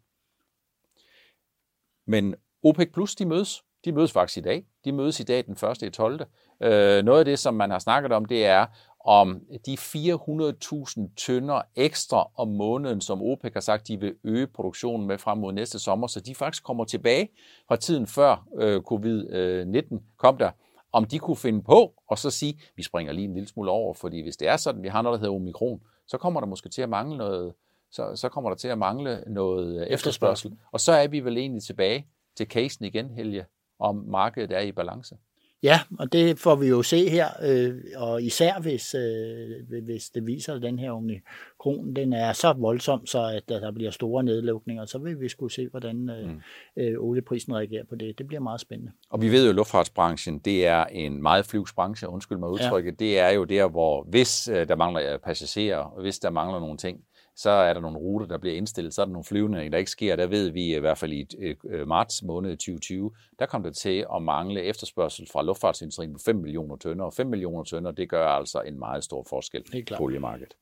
Men 2.06 2.36
OPEC 2.64 2.92
Plus, 2.94 3.16
de 3.16 3.26
mødes. 3.26 3.64
De 3.86 3.92
mødes 3.92 4.12
faktisk 4.12 4.38
i 4.38 4.42
dag. 4.42 4.66
De 4.86 4.92
mødes 4.92 5.20
i 5.20 5.24
dag 5.24 5.46
den 5.46 5.70
1. 5.70 5.82
i 5.82 5.90
12. 5.90 6.26
Øh, 6.62 7.04
noget 7.04 7.20
af 7.20 7.26
det, 7.26 7.40
som 7.40 7.54
man 7.54 7.72
har 7.72 7.80
snakket 7.80 8.12
om, 8.12 8.26
det 8.26 8.46
er, 8.46 8.66
om 9.06 9.42
de 9.66 9.74
400.000 9.74 11.16
tønder 11.18 11.62
ekstra 11.76 12.32
om 12.38 12.48
måneden, 12.48 13.02
som 13.02 13.22
OPEC 13.22 13.54
har 13.54 13.60
sagt, 13.60 13.88
de 13.88 14.00
vil 14.00 14.16
øge 14.24 14.48
produktionen 14.48 15.08
med 15.08 15.18
frem 15.18 15.38
mod 15.38 15.54
næste 15.54 15.80
sommer, 15.80 16.08
så 16.08 16.20
de 16.20 16.36
faktisk 16.36 16.64
kommer 16.64 16.86
tilbage 16.86 17.30
fra 17.68 17.76
tiden 17.76 18.08
før 18.08 18.48
øh, 18.60 18.82
covid-19 18.92 19.98
kom 20.18 20.38
der, 20.38 20.52
om 20.92 21.06
de 21.06 21.20
kunne 21.20 21.38
finde 21.38 21.62
på 21.62 21.94
og 22.08 22.18
så 22.18 22.30
sige, 22.30 22.60
vi 22.76 22.84
springer 22.84 23.14
lige 23.14 23.26
en 23.26 23.34
lille 23.34 23.48
smule 23.48 23.72
over, 23.72 23.94
fordi 23.94 24.22
hvis 24.22 24.38
det 24.38 24.48
er 24.48 24.58
sådan, 24.58 24.84
vi 24.84 24.88
har 24.88 25.02
noget, 25.02 25.20
der 25.20 25.20
hedder 25.20 25.36
omikron, 25.36 25.82
så 26.08 26.18
kommer 26.18 26.40
der 26.40 26.48
måske 26.48 26.70
til 26.70 26.82
at 26.82 26.90
mangle 26.90 27.18
noget, 27.18 27.54
så, 27.92 28.16
så 28.16 28.30
kommer 28.30 28.50
der 28.50 28.58
til 28.58 28.68
at 28.68 28.78
mangle 28.78 29.24
noget 29.28 29.94
efterspørgsel. 29.94 30.58
Og 30.72 30.80
så 30.80 30.92
er 30.92 31.08
vi 31.08 31.20
vel 31.20 31.38
egentlig 31.38 31.64
tilbage 31.64 32.08
til 32.38 32.48
casen 32.48 32.86
igen, 32.86 33.10
Helge, 33.10 33.46
om 33.80 33.96
markedet 34.08 34.52
er 34.52 34.60
i 34.60 34.72
balance. 34.72 35.18
Ja, 35.64 35.80
og 36.00 36.14
det 36.14 36.40
får 36.40 36.56
vi 36.56 36.68
jo 36.68 36.84
se 36.84 37.10
her, 37.10 37.28
øh, 37.44 37.76
og 37.96 38.24
især 38.24 38.60
hvis, 38.60 38.96
øh, 38.96 39.84
hvis 39.84 40.10
det 40.10 40.28
viser, 40.28 40.54
at 40.54 40.62
den 40.62 40.80
her 40.80 40.92
omikron 40.92 41.96
den 41.96 42.14
er 42.14 42.34
så 42.34 42.54
voldsom, 42.54 43.06
så 43.06 43.24
at 43.24 43.50
der 43.50 43.72
bliver 43.72 43.92
store 43.92 44.24
nedlukninger, 44.24 44.86
så 44.86 44.98
vil 44.98 45.20
vi 45.20 45.30
skulle 45.30 45.54
se, 45.54 45.68
hvordan 45.68 46.10
øh, 46.10 46.30
mm. 46.30 46.42
øh, 46.78 47.00
olieprisen 47.00 47.56
reagerer 47.56 47.84
på 47.90 47.96
det. 47.96 48.18
Det 48.18 48.28
bliver 48.28 48.42
meget 48.42 48.62
spændende. 48.62 48.92
Og 49.10 49.22
vi 49.22 49.32
ved 49.32 49.44
jo, 49.44 49.50
at 49.50 49.56
luftfartsbranchen, 49.56 50.40
det 50.40 50.68
er 50.68 50.86
en 50.86 51.22
meget 51.22 51.46
flyvsbranche, 51.46 52.10
undskyld 52.10 52.38
mig 52.38 52.50
udtrykket, 52.50 52.92
ja. 53.02 53.06
det 53.06 53.20
er 53.20 53.30
jo 53.30 53.44
der, 53.44 53.68
hvor 53.68 54.04
hvis 54.10 54.48
øh, 54.48 54.68
der 54.68 54.76
mangler 54.76 55.18
passagerer, 55.18 55.78
og 55.78 56.02
hvis 56.02 56.20
der 56.20 56.30
mangler 56.30 56.60
nogle 56.60 56.78
ting, 56.78 57.00
så 57.38 57.50
er 57.50 57.74
der 57.74 57.82
nogle 57.82 57.98
ruter, 57.98 58.26
der 58.26 58.38
bliver 58.38 58.56
indstillet, 58.56 58.94
så 58.94 59.02
er 59.02 59.06
der 59.06 59.14
nogle 59.14 59.24
flyvninger, 59.24 59.70
der 59.70 59.78
ikke 59.78 59.92
sker. 59.92 60.16
Der 60.16 60.28
ved 60.28 60.50
vi 60.50 60.76
i 60.76 60.80
hvert 60.80 60.98
fald 60.98 61.14
i 61.14 61.26
øh, 61.70 61.88
marts 61.88 62.24
måned 62.24 62.52
2020, 62.52 63.12
der 63.40 63.46
kom 63.46 63.64
det 63.64 63.76
til 63.76 64.06
at 64.16 64.22
mangle 64.22 64.62
efterspørgsel 64.62 65.28
fra 65.32 65.44
luftfartsindustrien 65.44 66.14
på 66.14 66.20
5 66.26 66.36
millioner 66.36 66.76
tønder, 66.76 67.06
og 67.06 67.14
5 67.14 67.28
millioner 67.28 67.64
tønder, 67.64 67.92
det 67.92 68.10
gør 68.10 68.28
altså 68.28 68.62
en 68.62 68.80
meget 68.80 69.04
stor 69.04 69.26
forskel 69.30 69.64
på 69.98 70.04
oliemarkedet. 70.04 70.54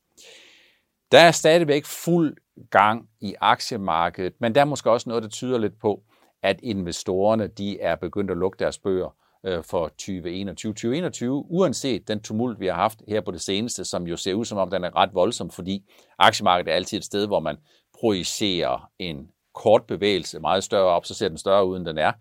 Der 1.12 1.20
er 1.20 1.32
stadigvæk 1.32 1.86
fuld 1.86 2.38
gang 2.70 3.10
i 3.22 3.36
aktiemarkedet, 3.42 4.34
men 4.40 4.56
der 4.56 4.62
er 4.62 4.66
måske 4.66 4.92
også 4.92 5.10
noget, 5.10 5.24
der 5.24 5.30
tyder 5.30 5.58
lidt 5.58 5.80
på, 5.80 6.04
at 6.44 6.60
investorerne 6.64 7.48
de 7.48 7.80
er 7.80 7.96
begyndt 7.96 8.32
at 8.32 8.38
lukke 8.38 8.60
deres 8.60 8.78
bøger 8.78 9.16
øh, 9.46 9.64
for 9.64 9.88
2021. 9.88 10.74
2021, 10.74 11.46
uanset 11.50 12.08
den 12.08 12.22
tumult, 12.22 12.60
vi 12.60 12.68
har 12.68 12.74
haft 12.74 13.02
her 13.08 13.22
på 13.22 13.32
det 13.32 13.42
seneste, 13.42 13.86
som 13.86 14.08
jo 14.08 14.18
ser 14.18 14.34
ud 14.34 14.46
som 14.46 14.58
om, 14.58 14.70
den 14.70 14.84
er 14.84 14.96
ret 14.96 15.14
voldsom, 15.14 15.50
fordi 15.50 15.84
aktiemarkedet 16.20 16.72
er 16.72 16.76
altid 16.76 16.98
et 16.98 17.04
sted, 17.04 17.28
hvor 17.28 17.40
man 17.40 17.58
projicerer 18.00 18.90
en 19.00 19.28
kort 19.54 19.84
bevægelse 19.88 20.40
meget 20.40 20.64
større 20.64 20.86
op, 20.86 21.06
så 21.06 21.14
ser 21.14 21.30
den 21.30 21.38
større 21.38 21.66
ud, 21.66 21.78
end 21.78 21.86
den 21.86 21.98
er. 21.98 22.12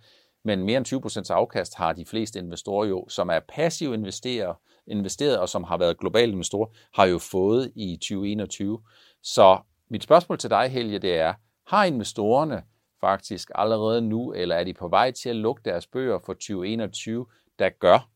Men 0.44 0.64
mere 0.64 0.76
end 0.76 1.30
20% 1.30 1.32
afkast 1.32 1.74
har 1.74 1.92
de 1.92 2.04
fleste 2.04 2.38
investorer 2.38 2.86
jo, 2.86 3.08
som 3.08 3.28
er 3.28 3.40
passive 3.48 3.94
investorer, 3.94 4.54
investeret 4.86 5.38
og 5.38 5.48
som 5.48 5.64
har 5.64 5.76
været 5.76 5.98
globale 5.98 6.32
investorer, 6.32 6.68
har 6.94 7.04
jo 7.04 7.18
fået 7.18 7.72
i 7.76 7.96
2021. 7.96 8.78
Så 9.22 9.58
mit 9.90 10.02
spørgsmål 10.02 10.38
til 10.38 10.50
dig, 10.50 10.68
Helge, 10.68 10.98
det 10.98 11.14
er, 11.14 11.34
har 11.66 11.84
investorerne 11.84 12.62
faktisk 13.04 13.50
allerede 13.54 14.02
nu, 14.02 14.32
eller 14.32 14.56
er 14.56 14.64
de 14.64 14.74
på 14.74 14.88
vej 14.88 15.10
til 15.10 15.28
at 15.28 15.36
lukke 15.36 15.62
deres 15.64 15.86
bøger 15.86 16.18
for 16.26 16.32
2021, 16.32 17.26
der 17.58 17.68
gør, 17.68 18.08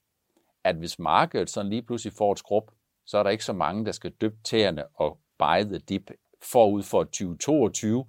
at 0.65 0.77
hvis 0.77 0.99
markedet 0.99 1.51
sådan 1.51 1.71
lige 1.71 1.83
pludselig 1.83 2.13
får 2.13 2.33
et 2.33 2.39
skrub, 2.39 2.71
så 3.07 3.19
er 3.19 3.23
der 3.23 3.31
ikke 3.31 3.45
så 3.45 3.53
mange, 3.53 3.85
der 3.85 3.93
skal 3.93 4.11
dyppe 4.11 4.39
tæerne 4.45 4.85
og 4.95 5.19
buy 5.39 5.63
the 5.63 5.79
dip 5.79 6.11
forud 6.43 6.83
for 6.83 7.05
2022, 7.05 8.05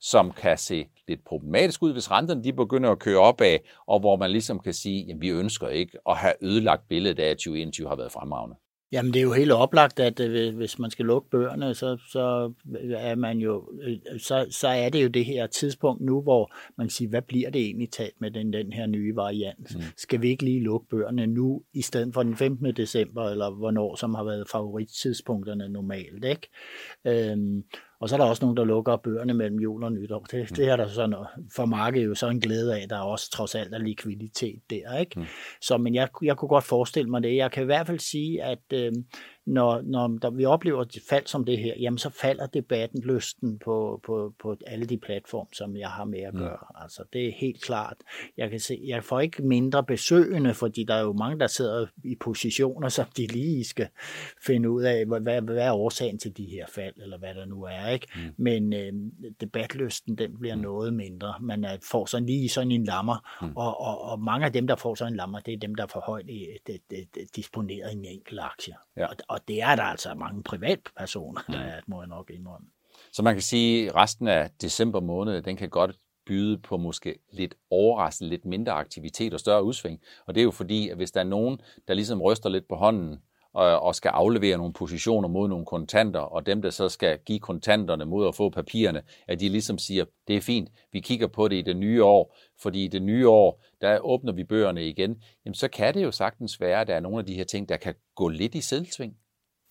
som 0.00 0.30
kan 0.32 0.58
se 0.58 0.88
lidt 1.08 1.24
problematisk 1.24 1.82
ud, 1.82 1.92
hvis 1.92 2.10
renterne 2.10 2.44
de 2.44 2.52
begynder 2.52 2.90
at 2.90 2.98
køre 2.98 3.18
opad, 3.18 3.58
og 3.86 4.00
hvor 4.00 4.16
man 4.16 4.30
ligesom 4.30 4.60
kan 4.60 4.72
sige, 4.72 5.12
at 5.12 5.20
vi 5.20 5.28
ønsker 5.28 5.68
ikke 5.68 5.98
at 6.08 6.16
have 6.16 6.34
ødelagt 6.40 6.88
billedet 6.88 7.18
af, 7.18 7.30
at 7.30 7.36
2021 7.36 7.88
har 7.88 7.96
været 7.96 8.12
fremragende. 8.12 8.56
Jamen, 8.94 9.12
det 9.14 9.18
er 9.18 9.22
jo 9.22 9.32
helt 9.32 9.52
oplagt, 9.52 10.00
at 10.00 10.20
øh, 10.20 10.56
hvis 10.56 10.78
man 10.78 10.90
skal 10.90 11.04
lukke 11.04 11.30
bøgerne, 11.30 11.74
så, 11.74 11.96
så 12.08 12.52
er 12.96 13.14
man 13.14 13.38
jo, 13.38 13.68
øh, 13.82 13.98
så, 14.18 14.46
så 14.50 14.68
er 14.68 14.88
det 14.88 15.02
jo 15.02 15.08
det 15.08 15.24
her 15.24 15.46
tidspunkt 15.46 16.02
nu, 16.02 16.22
hvor 16.22 16.54
man 16.76 16.90
siger, 16.90 17.08
hvad 17.08 17.22
bliver 17.22 17.50
det 17.50 17.60
egentlig 17.60 17.90
talt 17.90 18.20
med 18.20 18.30
den, 18.30 18.52
den 18.52 18.72
her 18.72 18.86
nye 18.86 19.16
variant? 19.16 19.74
Mm. 19.74 19.82
Skal 19.96 20.22
vi 20.22 20.28
ikke 20.28 20.44
lige 20.44 20.62
lukke 20.62 20.88
bøgerne 20.88 21.26
nu, 21.26 21.62
i 21.72 21.82
stedet 21.82 22.14
for 22.14 22.22
den 22.22 22.36
15. 22.36 22.72
december, 22.76 23.30
eller 23.30 23.50
hvornår, 23.50 23.96
som 23.96 24.14
har 24.14 24.24
været 24.24 24.48
favorittidspunkterne 24.52 25.68
normalt, 25.68 26.24
ikke? 26.24 26.48
Øhm, 27.04 27.64
og 28.00 28.08
så 28.08 28.14
er 28.14 28.20
der 28.20 28.26
også 28.26 28.44
nogen, 28.44 28.56
der 28.56 28.64
lukker 28.64 28.96
bøgerne 28.96 29.34
mellem 29.34 29.58
jul 29.58 29.84
og 29.84 29.92
nytår. 29.92 30.26
Det, 30.30 30.50
mm. 30.50 30.56
det 30.56 30.68
er 30.68 30.76
der 30.76 30.88
sådan, 30.88 31.14
for 31.56 31.64
markedet 31.64 32.06
jo 32.06 32.14
så 32.14 32.28
en 32.28 32.40
glæde 32.40 32.80
af, 32.80 32.88
der 32.88 32.96
er 32.96 33.02
også 33.02 33.30
trods 33.30 33.54
alt 33.54 33.74
er 33.74 33.78
likviditet 33.78 34.62
der. 34.70 34.98
Ikke? 34.98 35.20
Mm. 35.20 35.26
Så, 35.60 35.78
men 35.78 35.94
jeg, 35.94 36.08
jeg 36.22 36.36
kunne 36.36 36.48
godt 36.48 36.64
forestille 36.64 37.10
mig 37.10 37.22
det. 37.22 37.36
Jeg 37.36 37.50
kan 37.52 37.62
i 37.62 37.66
hvert 37.66 37.86
fald 37.86 37.98
sige, 37.98 38.42
at 38.42 38.62
øh, 38.72 38.92
når, 39.46 39.82
når 39.82 40.06
der, 40.08 40.30
vi 40.30 40.44
oplever 40.44 40.82
et 40.82 40.98
fald 41.08 41.26
som 41.26 41.44
det 41.44 41.58
her, 41.58 41.74
jamen 41.80 41.98
så 41.98 42.10
falder 42.10 42.46
debatten 42.46 43.00
lysten 43.02 43.58
på, 43.58 44.00
på, 44.06 44.34
på 44.42 44.56
alle 44.66 44.86
de 44.86 44.98
platforme, 44.98 45.48
som 45.52 45.76
jeg 45.76 45.88
har 45.88 46.04
med 46.04 46.20
at 46.20 46.34
mm. 46.34 46.40
gøre. 46.40 46.58
Mm. 46.70 46.82
Altså 46.82 47.04
det 47.12 47.26
er 47.26 47.32
helt 47.36 47.62
klart. 47.62 47.96
Jeg 48.36 48.50
kan 48.50 48.60
se, 48.60 48.80
jeg 48.86 49.04
får 49.04 49.20
ikke 49.20 49.42
mindre 49.42 49.84
besøgende, 49.84 50.54
fordi 50.54 50.84
der 50.84 50.94
er 50.94 51.00
jo 51.00 51.12
mange, 51.12 51.38
der 51.38 51.46
sidder 51.46 51.86
i 52.04 52.14
positioner, 52.20 52.88
som 52.88 53.06
de 53.16 53.26
lige 53.26 53.64
skal 53.64 53.88
finde 54.46 54.70
ud 54.70 54.82
af, 54.82 55.06
hvad, 55.06 55.20
hvad, 55.20 55.40
hvad 55.40 55.56
er 55.56 55.72
årsagen 55.72 56.18
til 56.18 56.36
de 56.36 56.44
her 56.44 56.66
fald, 56.74 56.94
eller 56.96 57.18
hvad 57.18 57.34
der 57.34 57.44
nu 57.44 57.62
er. 57.62 57.88
ikke. 57.88 58.06
Mm. 58.16 58.20
Men 58.36 58.72
øh, 58.72 58.92
debatlysten, 59.40 60.18
den 60.18 60.38
bliver 60.40 60.54
mm. 60.54 60.62
noget 60.62 60.94
mindre. 60.94 61.34
Man 61.40 61.64
er, 61.64 61.76
får 61.90 62.06
sådan 62.06 62.26
lige 62.26 62.48
sådan 62.48 62.70
en 62.70 62.84
lammer, 62.84 63.38
mm. 63.42 63.52
og, 63.56 63.80
og, 63.80 64.00
og 64.00 64.20
mange 64.20 64.46
af 64.46 64.52
dem, 64.52 64.66
der 64.66 64.76
får 64.76 64.94
sådan 64.94 65.12
en 65.12 65.16
lammer, 65.16 65.40
det 65.40 65.54
er 65.54 65.58
dem, 65.58 65.74
der 65.74 65.86
får 65.86 66.00
højt 66.00 66.26
disponeret 67.36 67.92
i 67.92 67.96
en 67.96 68.04
enkelt 68.04 68.40
aktie. 68.40 68.74
Ja. 68.96 69.06
Og, 69.28 69.33
og 69.34 69.48
det 69.48 69.62
er 69.62 69.76
der 69.76 69.82
altså 69.82 70.14
mange 70.14 70.42
privatpersoner, 70.42 71.40
der 71.46 71.62
mm. 71.62 71.68
er, 71.68 71.80
må 71.86 72.00
jeg 72.00 72.08
nok 72.08 72.30
indrømme. 72.30 72.66
Så 73.12 73.22
man 73.22 73.34
kan 73.34 73.42
sige, 73.42 73.88
at 73.88 73.94
resten 73.94 74.28
af 74.28 74.50
december 74.60 75.00
måned, 75.00 75.42
den 75.42 75.56
kan 75.56 75.70
godt 75.70 75.96
byde 76.26 76.58
på 76.58 76.76
måske 76.76 77.18
lidt 77.32 77.54
overraskende, 77.70 78.30
lidt 78.30 78.44
mindre 78.44 78.72
aktivitet 78.72 79.34
og 79.34 79.40
større 79.40 79.64
udsving. 79.64 80.00
Og 80.26 80.34
det 80.34 80.40
er 80.40 80.44
jo 80.44 80.50
fordi, 80.50 80.88
at 80.88 80.96
hvis 80.96 81.10
der 81.10 81.20
er 81.20 81.24
nogen, 81.24 81.60
der 81.88 81.94
ligesom 81.94 82.22
ryster 82.22 82.48
lidt 82.48 82.68
på 82.68 82.74
hånden, 82.74 83.18
og, 83.54 83.80
og 83.80 83.94
skal 83.94 84.08
aflevere 84.08 84.56
nogle 84.56 84.72
positioner 84.72 85.28
mod 85.28 85.48
nogle 85.48 85.66
kontanter, 85.66 86.20
og 86.20 86.46
dem, 86.46 86.62
der 86.62 86.70
så 86.70 86.88
skal 86.88 87.18
give 87.26 87.38
kontanterne 87.38 88.04
mod 88.04 88.28
at 88.28 88.34
få 88.34 88.50
papirerne, 88.50 89.02
at 89.28 89.40
de 89.40 89.48
ligesom 89.48 89.78
siger, 89.78 90.04
det 90.28 90.36
er 90.36 90.40
fint, 90.40 90.70
vi 90.92 91.00
kigger 91.00 91.26
på 91.26 91.48
det 91.48 91.56
i 91.56 91.62
det 91.62 91.76
nye 91.76 92.04
år, 92.04 92.36
fordi 92.62 92.84
i 92.84 92.88
det 92.88 93.02
nye 93.02 93.28
år, 93.28 93.64
der 93.80 93.98
åbner 93.98 94.32
vi 94.32 94.44
bøgerne 94.44 94.88
igen, 94.88 95.22
jamen 95.44 95.54
så 95.54 95.68
kan 95.68 95.94
det 95.94 96.02
jo 96.02 96.10
sagtens 96.10 96.60
være, 96.60 96.80
at 96.80 96.86
der 96.86 96.94
er 96.94 97.00
nogle 97.00 97.18
af 97.18 97.26
de 97.26 97.34
her 97.34 97.44
ting, 97.44 97.68
der 97.68 97.76
kan 97.76 97.94
gå 98.14 98.28
lidt 98.28 98.54
i 98.54 98.60
selvsving. 98.60 99.16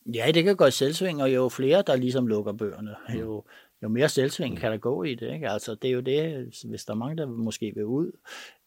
Ja, 0.05 0.31
det 0.33 0.43
kan 0.43 0.55
gå 0.55 0.65
i 0.65 0.71
selvsving, 0.71 1.21
og 1.21 1.33
jo 1.33 1.49
flere, 1.49 1.83
der 1.87 1.95
ligesom 1.95 2.27
lukker 2.27 2.53
bøgerne, 2.53 2.95
mm. 3.09 3.19
jo, 3.19 3.43
jo 3.83 3.87
mere 3.89 4.09
selvsving 4.09 4.57
kan 4.57 4.71
der 4.71 4.77
gå 4.77 5.03
i 5.03 5.15
det. 5.15 5.33
Ikke? 5.33 5.49
Altså, 5.49 5.75
det 5.75 5.87
er 5.87 5.93
jo 5.93 5.99
det, 5.99 6.45
hvis 6.65 6.85
der 6.85 6.93
er 6.93 6.97
mange, 6.97 7.17
der 7.17 7.25
måske 7.25 7.71
vil 7.75 7.85
ud, 7.85 8.11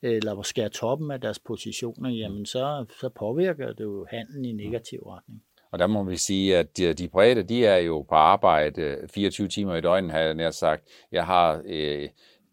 eller 0.03 0.42
skære 0.42 0.68
toppen 0.68 1.11
af 1.11 1.20
deres 1.20 1.38
positioner, 1.38 2.11
jamen 2.11 2.46
så, 2.46 2.85
så 3.01 3.09
påvirker 3.09 3.72
det 3.72 3.85
jo 3.85 4.07
handlen 4.11 4.44
i 4.44 4.53
negativ 4.53 5.01
retning. 5.01 5.42
Og 5.70 5.79
der 5.79 5.87
må 5.87 6.05
vi 6.05 6.16
sige, 6.16 6.57
at 6.57 6.77
de, 6.77 6.92
de 6.92 7.09
private, 7.09 7.42
de 7.42 7.66
er 7.66 7.77
jo 7.77 8.03
på 8.03 8.14
arbejde 8.14 8.99
24 9.14 9.49
timer 9.49 9.77
i 9.77 9.81
døgnet, 9.81 10.11
har 10.11 10.18
jeg 10.18 10.35
nær 10.35 10.51
sagt. 10.51 10.83
Jeg 11.12 11.27
har 11.27 11.62
øh, 11.66 12.09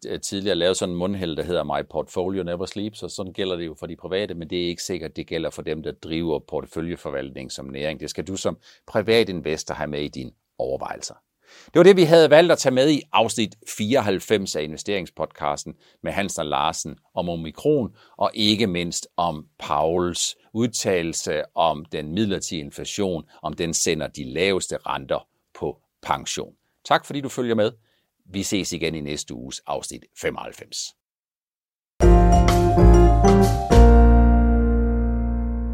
Øh, 0.06 0.20
tidligere 0.20 0.56
lavet 0.56 0.76
sådan 0.76 0.92
en 0.92 0.98
mundhæld, 0.98 1.36
der 1.36 1.42
hedder 1.42 1.64
My 1.64 1.86
Portfolio 1.90 2.42
Never 2.42 2.66
Sleeps, 2.66 3.02
og 3.02 3.10
sådan 3.10 3.32
gælder 3.32 3.56
det 3.56 3.66
jo 3.66 3.74
for 3.74 3.86
de 3.86 3.96
private, 3.96 4.34
men 4.34 4.50
det 4.50 4.64
er 4.64 4.68
ikke 4.68 4.82
sikkert, 4.82 5.16
det 5.16 5.26
gælder 5.26 5.50
for 5.50 5.62
dem, 5.62 5.82
der 5.82 5.92
driver 5.92 6.38
porteføljeforvaltning 6.38 7.52
som 7.52 7.66
næring. 7.66 8.00
Det 8.00 8.10
skal 8.10 8.24
du 8.26 8.36
som 8.36 8.58
privatinvestor 8.86 9.74
have 9.74 9.90
med 9.90 10.00
i 10.00 10.08
dine 10.08 10.30
overvejelser. 10.58 11.14
Det 11.66 11.74
var 11.74 11.82
det, 11.82 11.96
vi 11.96 12.02
havde 12.02 12.30
valgt 12.30 12.52
at 12.52 12.58
tage 12.58 12.74
med 12.74 12.90
i 12.90 13.02
afsnit 13.12 13.54
94 13.68 14.56
af 14.56 14.62
investeringspodcasten 14.62 15.74
med 16.02 16.12
Hans 16.12 16.38
og 16.38 16.46
Larsen 16.46 16.98
om 17.14 17.28
omikron, 17.28 17.96
og 18.16 18.30
ikke 18.34 18.66
mindst 18.66 19.08
om 19.16 19.46
Pauls 19.58 20.36
udtalelse 20.52 21.42
om 21.54 21.84
den 21.84 22.12
midlertidige 22.12 22.64
inflation, 22.64 23.24
om 23.42 23.52
den 23.52 23.74
sender 23.74 24.06
de 24.06 24.24
laveste 24.24 24.76
renter 24.76 25.26
på 25.58 25.78
pension. 26.02 26.54
Tak 26.84 27.04
fordi 27.04 27.20
du 27.20 27.28
følger 27.28 27.54
med. 27.54 27.72
Vi 28.32 28.42
ses 28.42 28.72
igen 28.72 28.94
i 28.94 29.00
næste 29.00 29.34
uges 29.34 29.60
afsnit 29.66 30.04
95. 30.20 30.76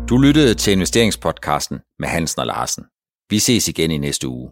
Du 0.08 0.18
lyttede 0.18 0.54
til 0.54 0.72
investeringspodcasten 0.72 1.78
med 1.98 2.08
Hansen 2.08 2.40
og 2.40 2.46
Larsen. 2.46 2.84
Vi 3.30 3.38
ses 3.38 3.68
igen 3.68 3.90
i 3.90 3.98
næste 3.98 4.28
uge. 4.28 4.50